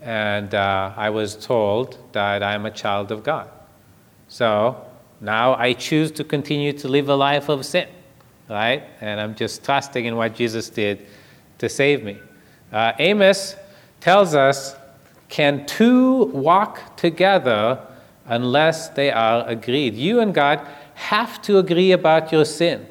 [0.00, 3.48] and uh, I was told that I'm a child of God.
[4.28, 4.84] So
[5.20, 7.88] now I choose to continue to live a life of sin
[8.48, 8.84] right?
[9.00, 11.06] And I'm just trusting in what Jesus did
[11.58, 12.18] to save me.
[12.72, 13.56] Uh, Amos
[14.00, 14.76] tells us
[15.28, 17.80] can two walk together
[18.26, 19.94] unless they are agreed?
[19.94, 22.86] You and God have to agree about your sin.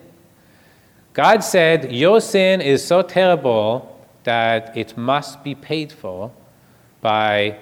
[1.14, 3.93] God said, Your sin is so terrible
[4.24, 6.32] that it must be paid for
[7.02, 7.58] by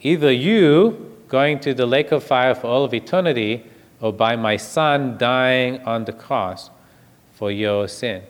[0.00, 3.64] either you going to the lake of fire for all of eternity
[4.00, 6.70] or by my son dying on the cross
[7.32, 8.22] for your sin.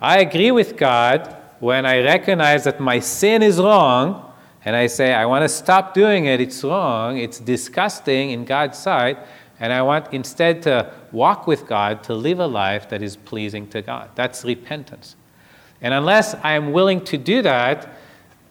[0.00, 4.32] I agree with God when I recognize that my sin is wrong
[4.64, 8.78] and I say, I want to stop doing it, it's wrong, it's disgusting in God's
[8.78, 9.18] sight,
[9.58, 13.68] and I want instead to walk with God, to live a life that is pleasing
[13.68, 14.10] to God.
[14.14, 15.16] That's repentance.
[15.82, 17.98] And unless I am willing to do that,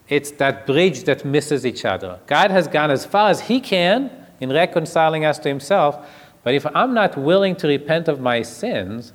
[0.10, 2.20] it's that bridge that misses each other.
[2.28, 6.06] God has gone as far as He can in reconciling us to Himself,
[6.44, 9.14] but if I'm not willing to repent of my sins,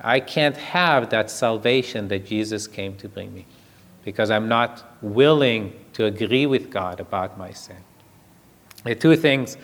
[0.00, 3.46] I can't have that salvation that Jesus came to bring me
[4.04, 7.78] because I'm not willing to agree with God about my sin.
[8.84, 9.56] The two things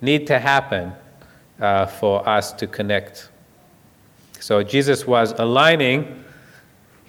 [0.00, 0.94] need to happen
[1.60, 3.28] uh, for us to connect.
[4.38, 6.24] So Jesus was aligning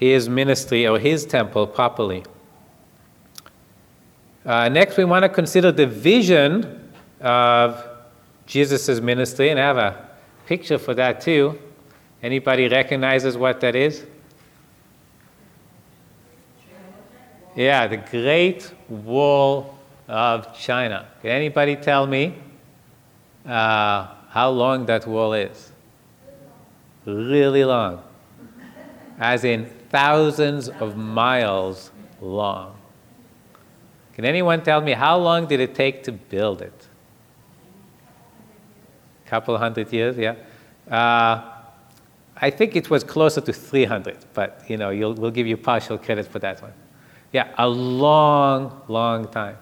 [0.02, 2.24] his ministry or his temple properly.
[4.44, 7.88] Uh, next, we want to consider the vision of
[8.48, 10.10] Jesus' ministry, and have a
[10.48, 11.58] picture for that too.
[12.24, 14.04] Anybody recognizes what that is?
[17.56, 21.08] Yeah, the Great Wall of China.
[21.22, 22.36] Can anybody tell me
[23.46, 25.72] uh, how long that wall is?
[27.06, 28.02] Really long.
[29.20, 32.76] As in thousands of miles long.
[34.14, 36.88] Can anyone tell me how long did it take to build it?
[39.26, 40.36] A couple hundred years, yeah.
[40.90, 41.42] Uh,
[42.38, 46.26] I think it was closer to 300, but you know, we'll give you partial credit
[46.28, 46.74] for that one.
[47.32, 49.58] Yeah, a long, long time.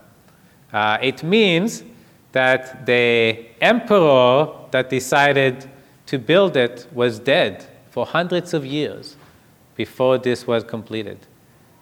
[0.71, 1.83] Uh, it means
[2.31, 5.69] that the emperor that decided
[6.05, 9.15] to build it was dead for hundreds of years
[9.79, 11.17] before this was completed.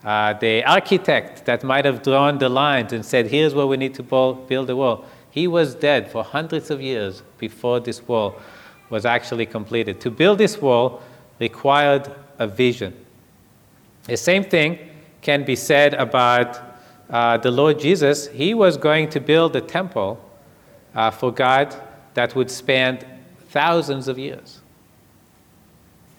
[0.04, 3.96] Uh, the architect that might have drawn the lines and said, here's where we need
[3.96, 8.36] to build the wall, he was dead for hundreds of years before this wall
[8.92, 10.00] was actually completed.
[10.02, 11.02] To build this wall
[11.40, 12.94] required a vision.
[14.04, 14.78] The same thing
[15.22, 16.62] can be said about
[17.10, 18.28] uh, the Lord Jesus.
[18.28, 20.24] He was going to build a temple
[20.94, 21.76] uh, for God
[22.14, 23.00] that would span
[23.50, 24.60] thousands of years.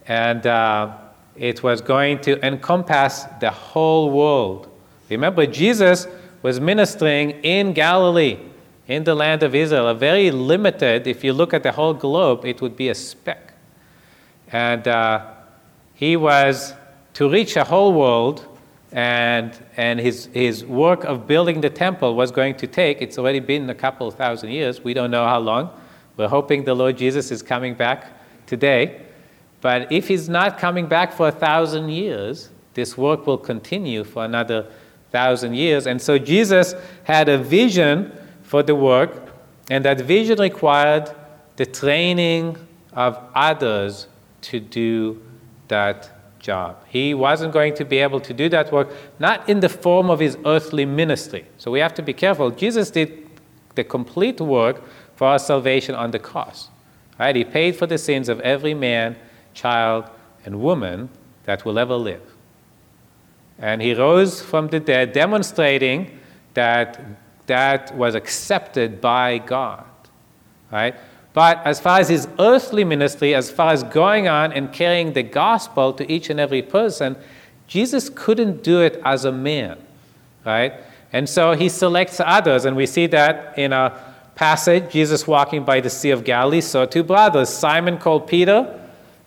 [0.09, 0.97] And uh,
[1.39, 4.69] it was going to encompass the whole world.
[5.09, 6.07] Remember, Jesus
[6.43, 8.39] was ministering in Galilee,
[8.87, 12.45] in the land of Israel, a very limited, if you look at the whole globe,
[12.45, 13.55] it would be a speck.
[14.51, 15.27] And uh,
[15.95, 16.75] he was
[17.15, 18.47] to reach a whole world,
[18.93, 23.41] and, and his, his work of building the temple was going to take, it's already
[23.41, 25.71] been a couple thousand years, we don't know how long.
[26.17, 28.13] We're hoping the Lord Jesus is coming back
[28.47, 29.03] today.
[29.61, 34.25] But if he's not coming back for a thousand years, this work will continue for
[34.25, 34.67] another
[35.11, 35.87] thousand years.
[35.87, 39.33] And so Jesus had a vision for the work,
[39.71, 41.11] and that vision required
[41.57, 42.57] the training
[42.93, 44.07] of others
[44.43, 45.21] to do
[45.67, 46.83] that job.
[46.89, 50.21] He wasn't going to be able to do that work, not in the form of
[50.21, 51.47] his earthly ministry.
[51.59, 52.51] So we have to be careful.
[52.51, 53.29] Jesus did
[53.75, 54.83] the complete work
[55.17, 56.69] for our salvation on the cross.
[57.19, 57.35] Right?
[57.35, 59.17] He paid for the sins of every man
[59.59, 60.05] child,
[60.45, 61.09] and woman
[61.45, 62.23] that will ever live.
[63.59, 66.19] And he rose from the dead, demonstrating
[66.55, 67.01] that
[67.47, 69.85] that was accepted by God.
[70.71, 70.95] Right?
[71.33, 75.23] But as far as his earthly ministry, as far as going on and carrying the
[75.23, 77.17] gospel to each and every person,
[77.67, 79.79] Jesus couldn't do it as a man.
[80.45, 80.75] Right?
[81.13, 83.99] And so he selects others, and we see that in a
[84.35, 88.79] passage, Jesus walking by the Sea of Galilee saw two brothers, Simon called Peter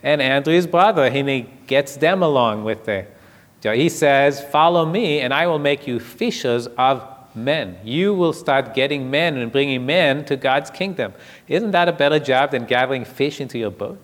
[0.04, 3.16] and Andrew's brother, and he gets them along with it.
[3.62, 7.78] He says, Follow me, and I will make you fishers of men.
[7.84, 11.14] You will start getting men and bringing men to God's kingdom.
[11.48, 14.00] Isn't that a better job than gathering fish into your boat?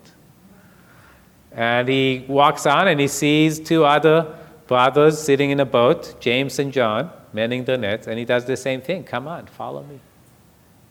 [1.52, 4.36] And he walks on and he sees two other
[4.68, 8.58] brothers sitting in a boat, James and John, mending their nets, and he does the
[8.58, 9.04] same thing.
[9.04, 10.00] Come on, follow me.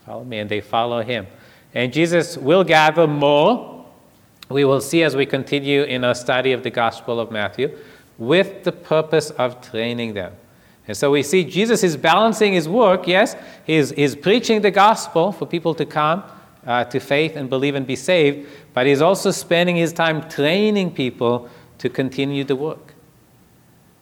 [0.04, 0.38] Follow me.
[0.38, 1.26] And they follow him.
[1.74, 3.75] And Jesus will gather more
[4.48, 7.76] we will see as we continue in our study of the Gospel of Matthew,
[8.18, 10.32] with the purpose of training them.
[10.88, 13.34] And so we see Jesus is balancing his work, yes,
[13.64, 16.22] he's, he's preaching the gospel for people to come
[16.66, 20.92] uh, to faith and believe and be saved, but he's also spending his time training
[20.92, 22.94] people to continue the work.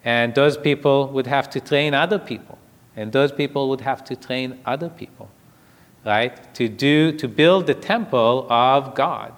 [0.04, 2.58] And those people would have to train other people.
[2.96, 5.30] And those people would have to train other people,
[6.04, 6.54] right?
[6.54, 9.32] To do, to build the temple of God,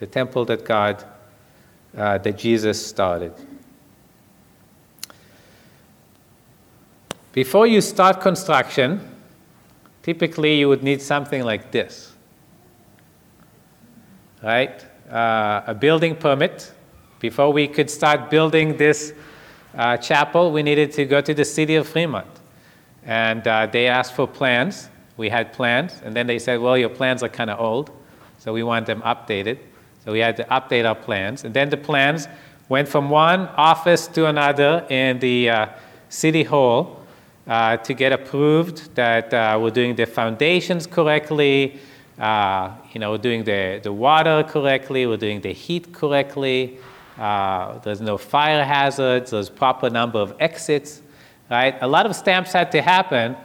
[0.00, 1.04] the temple that God,
[1.96, 3.32] uh, that Jesus started.
[7.32, 9.08] Before you start construction,
[10.02, 12.12] typically you would need something like this,
[14.42, 14.84] right?
[15.08, 16.72] Uh, a building permit.
[17.20, 19.12] Before we could start building this
[19.76, 22.26] uh, chapel, we needed to go to the city of Fremont.
[23.04, 24.88] And uh, they asked for plans.
[25.18, 27.90] We had plans, and then they said, Well, your plans are kind of old,
[28.38, 29.58] so we want them updated.
[30.04, 31.44] So we had to update our plans.
[31.44, 32.28] And then the plans
[32.68, 35.66] went from one office to another in the uh,
[36.08, 37.04] city hall
[37.46, 41.80] uh, to get approved that uh, we're doing the foundations correctly,
[42.18, 46.78] uh, you know, we're doing the, the water correctly, we're doing the heat correctly,
[47.18, 51.02] uh, there's no fire hazards, there's proper number of exits,
[51.50, 51.76] right?
[51.80, 53.36] A lot of stamps had to happen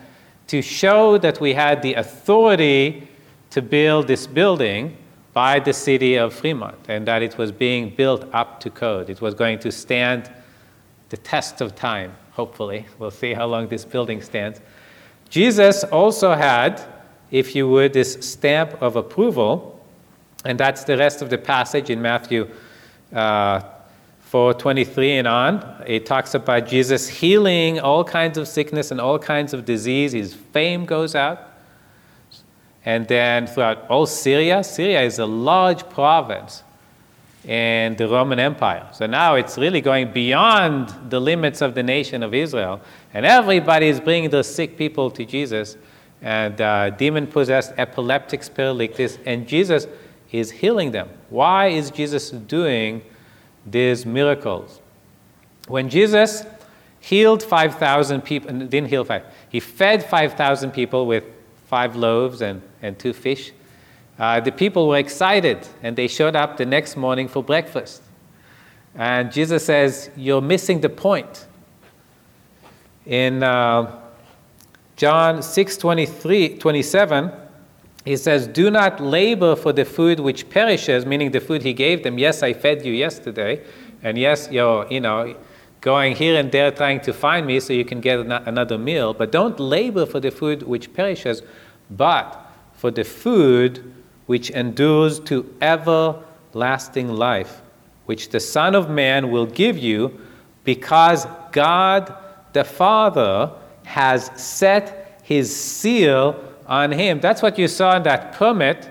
[0.47, 3.07] to show that we had the authority
[3.49, 4.95] to build this building
[5.35, 9.09] by the city of Fremont and that it was being built up to code.
[9.09, 10.31] It was going to stand
[11.09, 12.85] the test of time, hopefully.
[12.99, 14.61] We'll see how long this building stands.
[15.29, 16.81] Jesus also had,
[17.31, 19.85] if you would, this stamp of approval,
[20.45, 22.49] and that's the rest of the passage in Matthew
[23.13, 23.59] uh,
[24.21, 25.83] 423 and on.
[25.85, 30.13] It talks about Jesus healing all kinds of sickness and all kinds of disease.
[30.13, 31.54] His fame goes out.
[32.85, 36.63] And then throughout all Syria, Syria is a large province
[37.43, 38.87] in the Roman Empire.
[38.93, 42.81] So now it's really going beyond the limits of the nation of Israel.
[43.13, 45.77] And everybody is bringing those sick people to Jesus.
[46.21, 49.87] And uh, demon possessed, epileptics, paralytics, and Jesus
[50.31, 51.09] is healing them.
[51.29, 53.01] Why is Jesus doing
[53.65, 54.79] these miracles?
[55.67, 56.45] When Jesus
[56.99, 61.23] healed 5,000 people, didn't heal five, he fed 5,000 people with
[61.67, 63.51] five loaves and, and two fish.
[64.17, 68.01] Uh, the people were excited and they showed up the next morning for breakfast.
[68.95, 71.47] And Jesus says, You're missing the point.
[73.05, 73.99] In uh,
[74.95, 77.31] John 6 23, 27,
[78.05, 82.03] he says, Do not labor for the food which perishes, meaning the food he gave
[82.03, 82.17] them.
[82.17, 83.61] Yes, I fed you yesterday.
[84.01, 85.35] And yes, you're, you know,
[85.81, 89.13] going here and there trying to find me so you can get another meal.
[89.13, 91.41] But don't labor for the food which perishes,
[91.89, 92.44] but
[92.85, 93.91] for the food
[94.27, 97.63] which endures to everlasting life,
[98.05, 100.19] which the Son of Man will give you,
[100.63, 102.15] because God
[102.53, 103.51] the Father
[103.85, 107.19] has set his seal on him.
[107.19, 108.87] That's what you saw in that permit.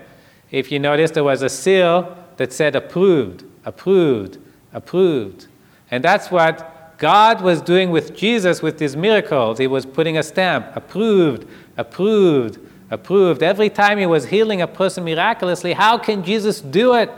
[0.51, 4.39] If you notice, there was a seal that said approved, approved,
[4.73, 5.47] approved.
[5.89, 9.57] And that's what God was doing with Jesus with these miracles.
[9.57, 12.59] He was putting a stamp approved, approved,
[12.89, 13.43] approved.
[13.43, 17.11] Every time he was healing a person miraculously, how can Jesus do it?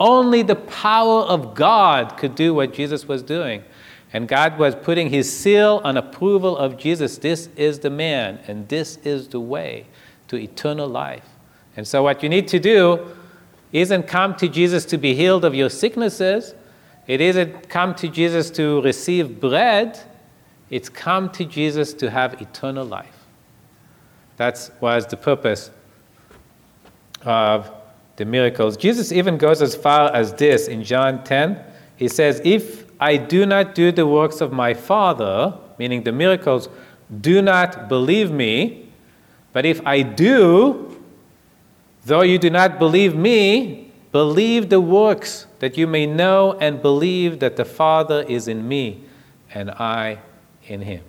[0.00, 3.62] Only the power of God could do what Jesus was doing.
[4.12, 7.18] And God was putting his seal on approval of Jesus.
[7.18, 9.86] This is the man, and this is the way
[10.28, 11.26] to eternal life.
[11.76, 13.08] And so, what you need to do
[13.72, 16.54] isn't come to Jesus to be healed of your sicknesses
[17.06, 20.00] it isn't come to Jesus to receive bread,
[20.70, 23.13] it's come to Jesus to have eternal life.
[24.36, 25.70] That was the purpose
[27.22, 27.70] of
[28.16, 28.76] the miracles.
[28.76, 31.62] Jesus even goes as far as this in John 10.
[31.96, 36.68] He says, If I do not do the works of my Father, meaning the miracles,
[37.20, 38.88] do not believe me.
[39.52, 41.00] But if I do,
[42.04, 47.40] though you do not believe me, believe the works that you may know and believe
[47.40, 49.04] that the Father is in me
[49.52, 50.18] and I
[50.66, 51.02] in him.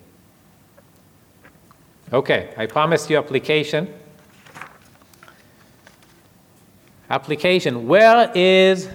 [2.14, 3.94] Okay, I promised you application.
[7.10, 7.88] Application.
[7.88, 8.90] Where is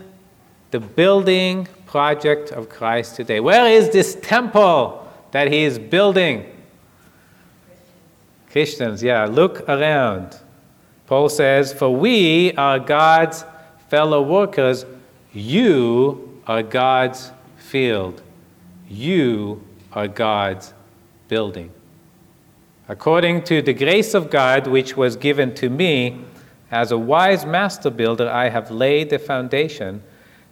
[0.70, 3.40] the building project of Christ today?
[3.40, 6.46] Where is this temple that he is building?
[8.50, 10.38] Christians, yeah, look around.
[11.06, 13.44] Paul says, For we are God's
[13.88, 14.84] fellow workers
[15.32, 18.22] you are God's field.
[18.88, 20.74] You are God's
[21.28, 21.72] building.
[22.90, 26.24] According to the grace of God which was given to me,
[26.72, 30.02] as a wise master builder, I have laid the foundation,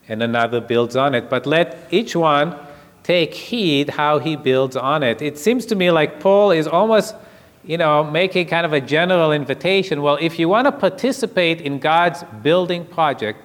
[0.08, 1.28] and another builds on it.
[1.28, 2.54] But let each one
[3.02, 5.20] take heed how he builds on it.
[5.20, 7.16] It seems to me like Paul is almost,
[7.64, 10.00] you know, making kind of a general invitation.
[10.00, 13.42] Well, if you want to participate in God's building project,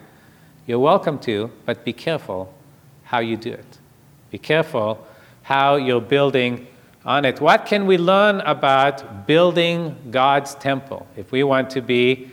[0.68, 2.54] you're welcome to, but be careful
[3.06, 3.80] how you do it.
[4.30, 5.04] Be careful
[5.42, 6.68] how you're building
[7.06, 7.42] on it.
[7.42, 11.06] What can we learn about building God's temple?
[11.18, 12.30] If we want to be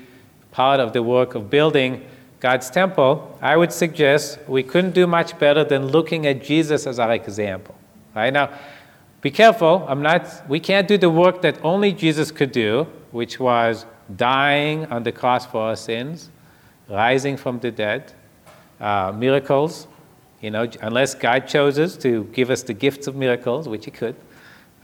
[0.53, 2.05] part of the work of building
[2.41, 6.99] God's temple, I would suggest we couldn't do much better than looking at Jesus as
[6.99, 7.75] our example.
[8.15, 8.51] Right now,
[9.21, 9.85] be careful.
[9.89, 10.49] I'm not.
[10.49, 13.85] We can't do the work that only Jesus could do, which was
[14.17, 16.31] dying on the cross for our sins,
[16.89, 18.13] rising from the dead,
[18.81, 19.87] uh, miracles.
[20.41, 24.17] You know, unless God chooses to give us the gifts of miracles, which He could,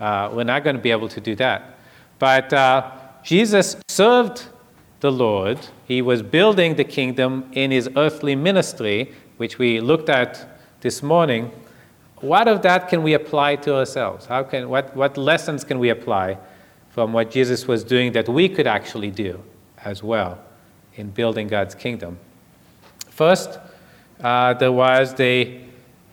[0.01, 1.78] uh, we're not going to be able to do that.
[2.18, 2.90] But uh,
[3.22, 4.44] Jesus served
[5.01, 5.59] the Lord.
[5.86, 11.51] He was building the kingdom in His earthly ministry, which we looked at this morning.
[12.20, 14.26] What of that can we apply to ourselves?
[14.26, 16.38] How can, what, what lessons can we apply
[16.90, 19.42] from what Jesus was doing that we could actually do
[19.84, 20.38] as well
[20.94, 22.18] in building God's kingdom?
[23.11, 23.59] First,
[24.20, 25.61] uh, there was the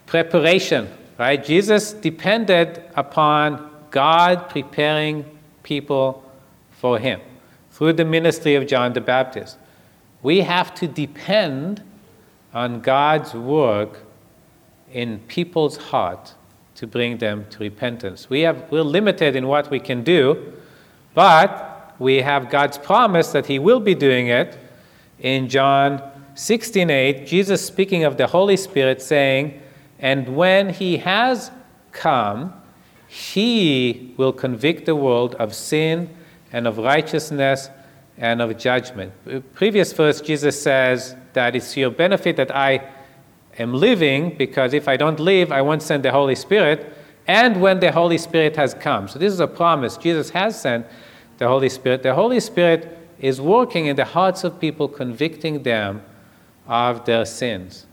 [0.06, 1.44] preparation, right?
[1.44, 5.24] Jesus depended upon God preparing
[5.62, 6.24] people
[6.72, 7.22] for Him
[7.70, 9.58] through the ministry of John the Baptist.
[10.24, 11.84] We have to depend
[12.56, 14.00] on God's work
[14.92, 16.34] in people's heart
[16.76, 18.32] to bring them to repentance.
[18.32, 20.54] We have, we're limited in what we can do,
[21.14, 24.58] but we have God's promise that He will be doing it
[25.20, 26.02] in John
[26.34, 29.62] 16:8, Jesus speaking of the Holy Spirit saying,
[30.00, 31.52] "And when he has
[31.92, 32.54] come,
[33.14, 36.10] he will convict the world of sin
[36.52, 37.70] and of righteousness
[38.18, 39.12] and of judgment."
[39.54, 42.82] Previous verse Jesus says that it's your benefit that I
[43.60, 46.92] am living because if I don't live, I won't send the Holy Spirit.
[47.28, 49.08] And when the Holy Spirit has come.
[49.08, 49.96] So this is a promise.
[49.96, 50.86] Jesus has sent
[51.38, 52.02] the Holy Spirit.
[52.02, 56.02] The Holy Spirit is working in the hearts of people, convicting them
[56.68, 57.86] of their sins.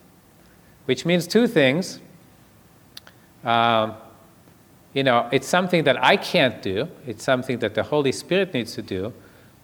[0.87, 2.01] Which means two things.
[3.45, 3.95] Um,
[4.93, 8.75] you know, it's something that I can't do, it's something that the Holy Spirit needs
[8.75, 9.13] to do.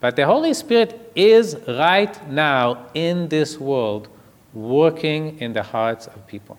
[0.00, 4.08] But the Holy Spirit is right now in this world
[4.52, 6.58] working in the hearts of people.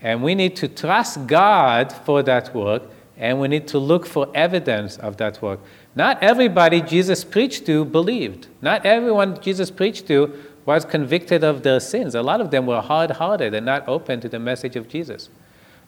[0.00, 2.82] And we need to trust God for that work,
[3.16, 5.60] and we need to look for evidence of that work.
[5.94, 8.48] Not everybody Jesus preached to believed.
[8.60, 10.32] Not everyone Jesus preached to
[10.66, 12.14] was convicted of their sins.
[12.14, 15.30] A lot of them were hard hearted and not open to the message of Jesus.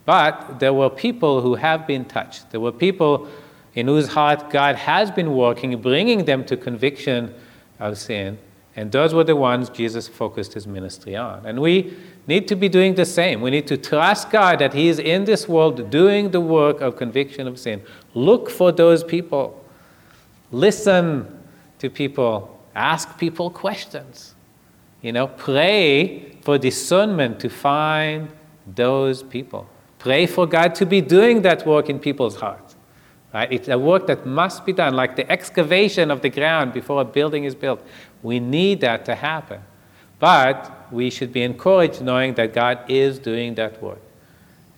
[0.09, 2.51] But there were people who have been touched.
[2.51, 3.29] There were people
[3.75, 7.35] in whose heart God has been working, bringing them to conviction
[7.79, 8.39] of sin.
[8.75, 11.45] And those were the ones Jesus focused his ministry on.
[11.45, 11.95] And we
[12.27, 13.43] need to be doing the same.
[13.43, 16.97] We need to trust God that He is in this world doing the work of
[16.97, 17.83] conviction of sin.
[18.15, 19.63] Look for those people.
[20.51, 21.39] Listen
[21.81, 22.59] to people.
[22.75, 24.35] Ask people questions.
[25.03, 28.31] You know, pray for discernment to find
[28.75, 29.69] those people.
[29.99, 32.77] Pray for God to be doing that work in people's hearts.
[33.35, 33.53] Right?
[33.53, 37.05] It's a work that must be done, like the excavation of the ground before a
[37.05, 37.85] building is built.
[38.23, 39.61] We need that to happen.
[40.19, 44.01] But we should be encouraged knowing that God is doing that work.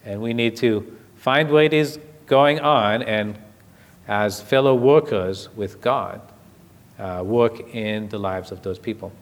[0.05, 3.39] And we need to find where it is going on and,
[4.09, 6.21] as fellow workers with God,
[6.99, 9.13] uh, work in the lives of those people.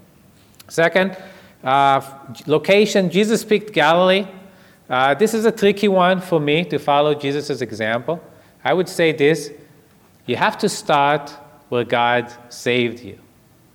[0.69, 1.17] Second,
[1.63, 2.01] uh,
[2.47, 4.27] location Jesus picked Galilee.
[4.89, 8.23] Uh, this is a tricky one for me to follow Jesus' example.
[8.65, 9.53] I would say this
[10.27, 11.35] you have to start
[11.69, 13.19] where God saved you.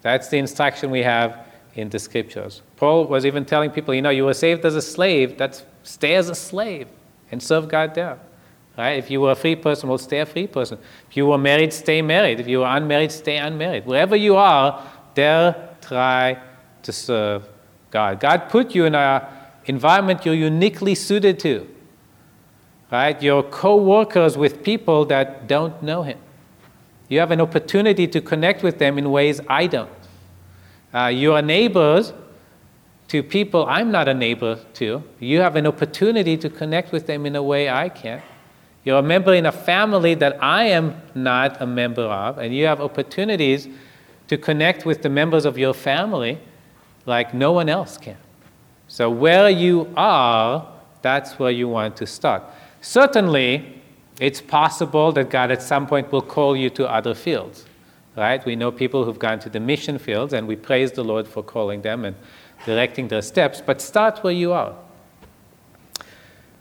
[0.01, 2.61] That's the instruction we have in the scriptures.
[2.78, 6.16] Paul was even telling people, you know, you were saved as a slave, that's stay
[6.16, 6.88] as a slave
[7.32, 8.20] and serve God there.
[8.78, 8.93] Right?
[8.93, 10.80] If you were a free person, well, stay a free person.
[11.09, 12.39] If you were married, stay married.
[12.39, 13.86] If you were unmarried, stay unmarried.
[13.86, 14.84] Wherever you are,
[15.14, 16.41] there try
[16.82, 17.47] to serve
[17.91, 18.20] God.
[18.20, 19.22] God put you in an
[19.66, 21.68] environment you're uniquely suited to.
[22.91, 23.22] Right?
[23.22, 26.20] You're co workers with people that don't know Him.
[27.09, 29.89] You have an opportunity to connect with them in ways I don't.
[30.93, 32.14] Uh, you are neighbors
[33.07, 35.03] to people I'm not a neighbor to.
[35.20, 38.24] You have an opportunity to connect with them in a way I can't.
[38.84, 42.66] You're a member in a family that I am not a member of, and you
[42.66, 43.68] have opportunities
[44.28, 46.39] to connect with the members of your family
[47.05, 48.18] like no one else can.
[48.94, 50.72] So, where you are,
[51.02, 52.44] that's where you want to start.
[52.82, 53.82] Certainly,
[54.20, 57.66] it's possible that God at some point will call you to other fields,
[58.16, 58.46] right?
[58.46, 61.41] We know people who've gone to the mission fields, and we praise the Lord for
[61.41, 62.16] calling them and
[62.68, 64.76] directing their steps, but start where you are.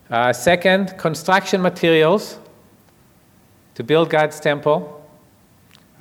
[0.08, 2.38] Uh, second, construction materials
[3.74, 5.06] to build God's temple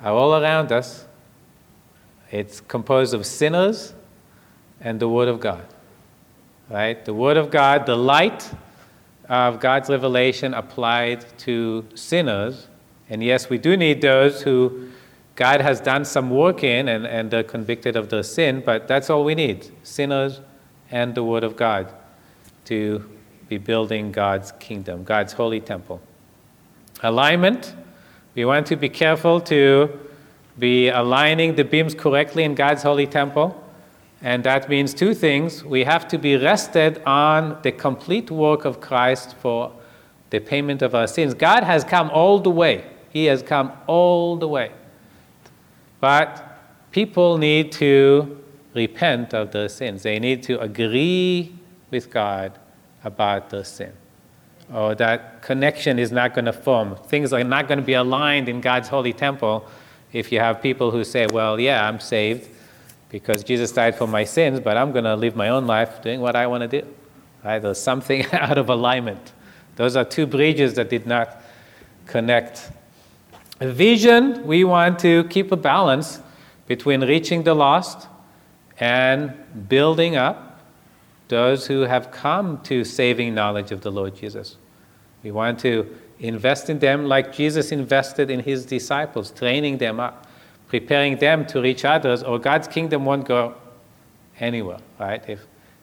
[0.02, 1.04] are all around us.
[2.30, 3.92] It's composed of sinners
[4.80, 5.66] and the Word of God.
[6.72, 7.04] Right?
[7.04, 8.50] The Word of God, the light
[9.28, 12.66] of God's revelation applied to sinners.
[13.10, 14.88] And yes, we do need those who
[15.36, 19.10] God has done some work in and, and they're convicted of their sin, but that's
[19.10, 20.40] all we need sinners
[20.90, 21.92] and the Word of God
[22.64, 23.06] to
[23.50, 26.00] be building God's kingdom, God's holy temple.
[27.02, 27.74] Alignment,
[28.34, 30.00] we want to be careful to
[30.58, 33.62] be aligning the beams correctly in God's holy temple.
[34.22, 35.64] And that means two things.
[35.64, 39.72] We have to be rested on the complete work of Christ for
[40.30, 41.34] the payment of our sins.
[41.34, 42.84] God has come all the way.
[43.10, 44.70] He has come all the way.
[46.00, 46.58] But
[46.92, 48.42] people need to
[48.74, 50.04] repent of their sins.
[50.04, 51.54] They need to agree
[51.90, 52.58] with God
[53.04, 53.92] about their sin.
[54.72, 56.96] Or that connection is not going to form.
[57.08, 59.66] Things are not going to be aligned in God's holy temple
[60.12, 62.48] if you have people who say, Well, yeah, I'm saved
[63.12, 66.20] because Jesus died for my sins, but I'm going to live my own life doing
[66.20, 66.86] what I want to do.
[67.44, 67.60] Right?
[67.60, 69.32] There's something out of alignment.
[69.76, 71.40] Those are two bridges that did not
[72.06, 72.72] connect
[73.70, 76.20] vision, we want to keep a balance
[76.66, 78.08] between reaching the lost
[78.80, 79.32] and
[79.68, 80.60] building up
[81.28, 84.56] those who have come to saving knowledge of the Lord Jesus.
[85.22, 90.26] We want to invest in them like Jesus invested in his disciples, training them up,
[90.72, 93.54] preparing them to reach others, or God's kingdom won't go
[94.40, 95.22] anywhere, right?
[95.28, 95.40] If,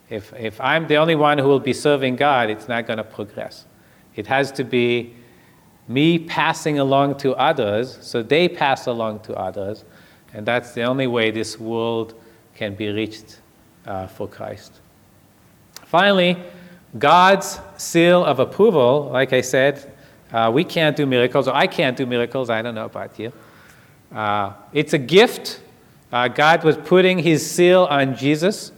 [0.08, 3.04] if, if I'm the only one who will be serving God, it's not going to
[3.04, 3.66] progress.
[4.16, 5.14] It has to be
[5.86, 9.84] me passing along to others, so they pass along to others,
[10.34, 12.20] and that's the only way this world
[12.56, 13.38] can be reached
[13.86, 14.80] uh, for Christ.
[15.84, 16.36] Finally,
[16.98, 19.92] God's seal of approval, like I said,
[20.32, 23.32] uh, we can't do miracles, or I can't do miracles, I don't know about you.
[24.12, 25.60] Uh, it's a gift.
[26.12, 28.72] Uh, God was putting his seal on Jesus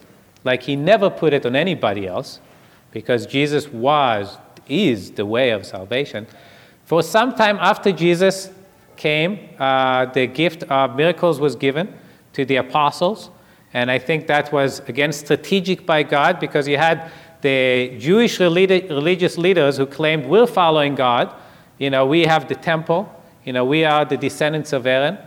[0.45, 2.41] like he never put it on anybody else,
[2.91, 6.26] because Jesus was, is the way of salvation.
[6.85, 8.51] For some time after Jesus
[8.97, 11.95] came, uh, the gift of miracles was given
[12.33, 13.30] to the apostles.
[13.72, 17.11] And I think that was, again, strategic by God because you had
[17.41, 21.35] the Jewish religious leaders who claimed, we're following God.
[21.78, 23.09] You know, we have the temple.
[23.45, 25.18] You know, we are the descendants of Aaron,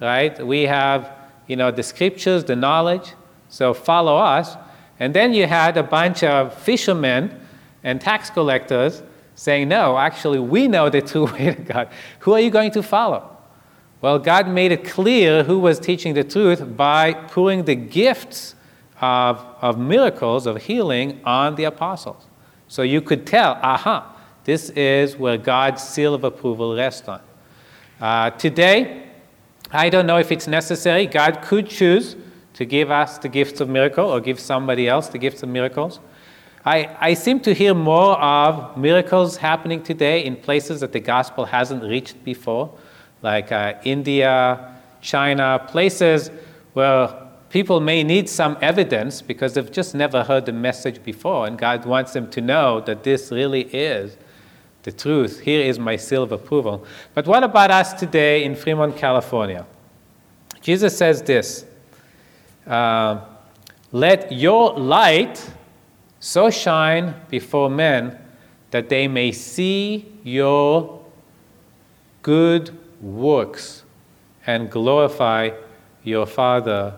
[0.00, 0.44] right?
[0.44, 1.12] We have,
[1.46, 3.12] you know, the scriptures, the knowledge.
[3.48, 4.56] So follow us.
[5.00, 7.40] And then you had a bunch of fishermen
[7.84, 9.02] and tax collectors
[9.34, 11.88] saying, No, actually, we know the true way to God.
[12.20, 13.36] Who are you going to follow?
[14.00, 18.54] Well, God made it clear who was teaching the truth by pouring the gifts
[19.00, 22.26] of, of miracles, of healing, on the apostles.
[22.68, 27.20] So you could tell, aha, this is where God's seal of approval rests on.
[28.00, 29.02] Uh, today,
[29.72, 31.06] I don't know if it's necessary.
[31.06, 32.14] God could choose
[32.54, 35.98] to give us the gifts of miracle or give somebody else the gifts of miracles.
[36.64, 41.44] I, I seem to hear more of miracles happening today in places that the gospel
[41.44, 42.72] hasn't reached before,
[43.22, 46.30] like uh, India, China, places
[46.74, 47.12] where
[47.50, 51.84] people may need some evidence because they've just never heard the message before, and God
[51.84, 54.16] wants them to know that this really is
[54.82, 55.40] the truth.
[55.40, 56.84] Here is my seal of approval.
[57.14, 59.66] But what about us today in Fremont, California?
[60.60, 61.64] Jesus says this
[62.66, 63.20] uh,
[63.92, 65.50] Let your light
[66.20, 68.18] so shine before men
[68.70, 71.04] that they may see your
[72.22, 73.84] good works
[74.46, 75.50] and glorify
[76.02, 76.94] your Father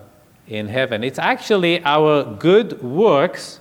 [0.47, 1.03] in heaven.
[1.03, 3.59] It's actually our good works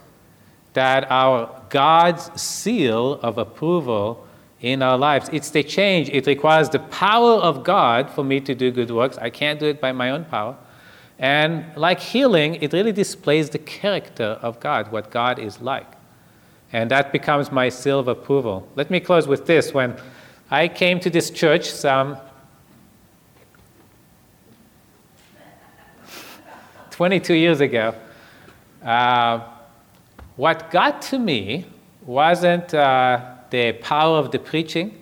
[0.72, 4.26] that are God's seal of approval
[4.60, 5.30] in our lives.
[5.32, 6.10] It's the change.
[6.10, 9.16] It requires the power of God for me to do good works.
[9.18, 10.56] I can't do it by my own power.
[11.18, 15.86] And like healing, it really displays the character of God, what God is like.
[16.72, 18.68] And that becomes my seal of approval.
[18.76, 19.74] Let me close with this.
[19.74, 19.96] When
[20.50, 22.16] I came to this church some
[26.90, 27.94] 22 years ago,
[28.84, 29.40] uh,
[30.36, 31.66] what got to me
[32.04, 35.00] wasn't uh, the power of the preaching,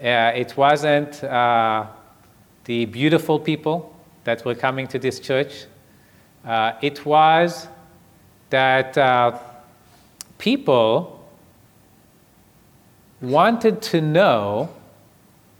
[0.00, 1.86] uh, it wasn't uh,
[2.64, 3.94] the beautiful people
[4.24, 5.66] that were coming to this church.
[6.44, 7.68] Uh, it was
[8.50, 9.38] that uh,
[10.38, 11.28] people
[13.20, 14.70] wanted to know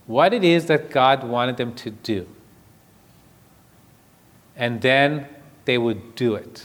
[0.07, 2.26] what it is that God wanted them to do.
[4.57, 5.26] And then
[5.64, 6.64] they would do it.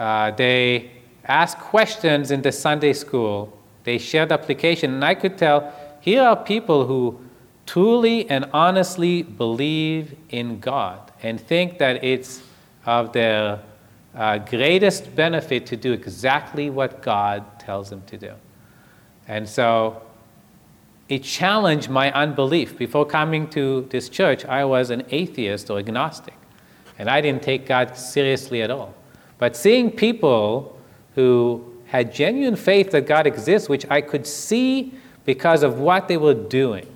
[0.00, 0.90] Uh, they
[1.26, 3.52] ask questions in the Sunday school.
[3.84, 5.70] They shared application, and I could tell
[6.00, 7.20] here are people who
[7.66, 12.42] truly and honestly believe in God and think that it's
[12.86, 13.60] of their
[14.14, 18.32] uh, greatest benefit to do exactly what God tells them to do.
[19.28, 20.00] And so
[21.10, 22.78] it challenged my unbelief.
[22.78, 26.38] Before coming to this church, I was an atheist or agnostic,
[26.98, 28.94] and I didn't take God seriously at all.
[29.40, 30.78] But seeing people
[31.14, 36.18] who had genuine faith that God exists, which I could see because of what they
[36.18, 36.86] were doing,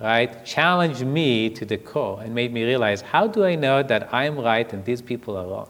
[0.00, 4.14] right, challenged me to the core and made me realize how do I know that
[4.14, 5.68] I'm right and these people are wrong?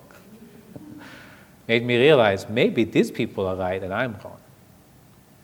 [1.68, 4.38] made me realize maybe these people are right and I'm wrong.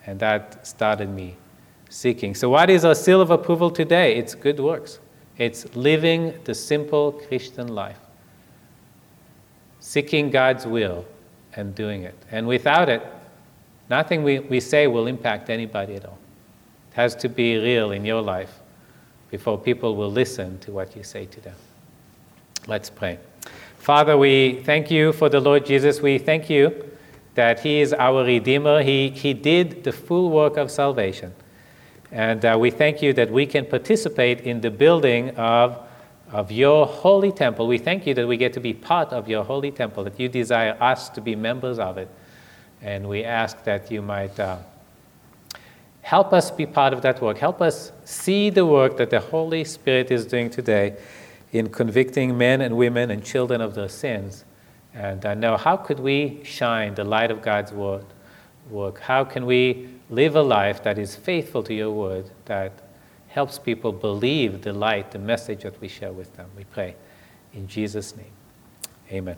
[0.06, 1.36] And that started me
[1.88, 2.34] seeking.
[2.34, 4.16] So, what is our seal of approval today?
[4.16, 4.98] It's good works,
[5.38, 7.98] it's living the simple Christian life,
[9.88, 11.06] seeking God's will
[11.56, 12.14] and doing it.
[12.30, 13.02] And without it,
[13.88, 16.18] nothing we, we say will impact anybody at all.
[16.90, 18.60] It has to be real in your life
[19.30, 21.54] before people will listen to what you say to them.
[22.66, 23.18] Let's pray.
[23.78, 26.02] Father, we thank you for the Lord Jesus.
[26.02, 26.84] We thank you
[27.34, 28.82] that He is our Redeemer.
[28.82, 31.32] He, he did the full work of salvation.
[32.12, 35.87] And uh, we thank you that we can participate in the building of,
[36.32, 37.66] of your holy temple.
[37.66, 40.28] We thank you that we get to be part of your holy temple, that you
[40.28, 42.08] desire us to be members of it.
[42.82, 44.58] And we ask that you might uh,
[46.02, 47.38] help us be part of that work.
[47.38, 50.96] Help us see the work that the Holy Spirit is doing today
[51.52, 54.44] in convicting men and women and children of their sins.
[54.94, 58.04] And uh, know how could we shine the light of God's word,
[58.70, 59.00] work?
[59.00, 62.72] How can we live a life that is faithful to your word, that
[63.28, 66.50] helps people believe the light, the message that we share with them?
[66.56, 66.96] We pray
[67.52, 68.32] in Jesus' name.
[69.10, 69.36] Amen.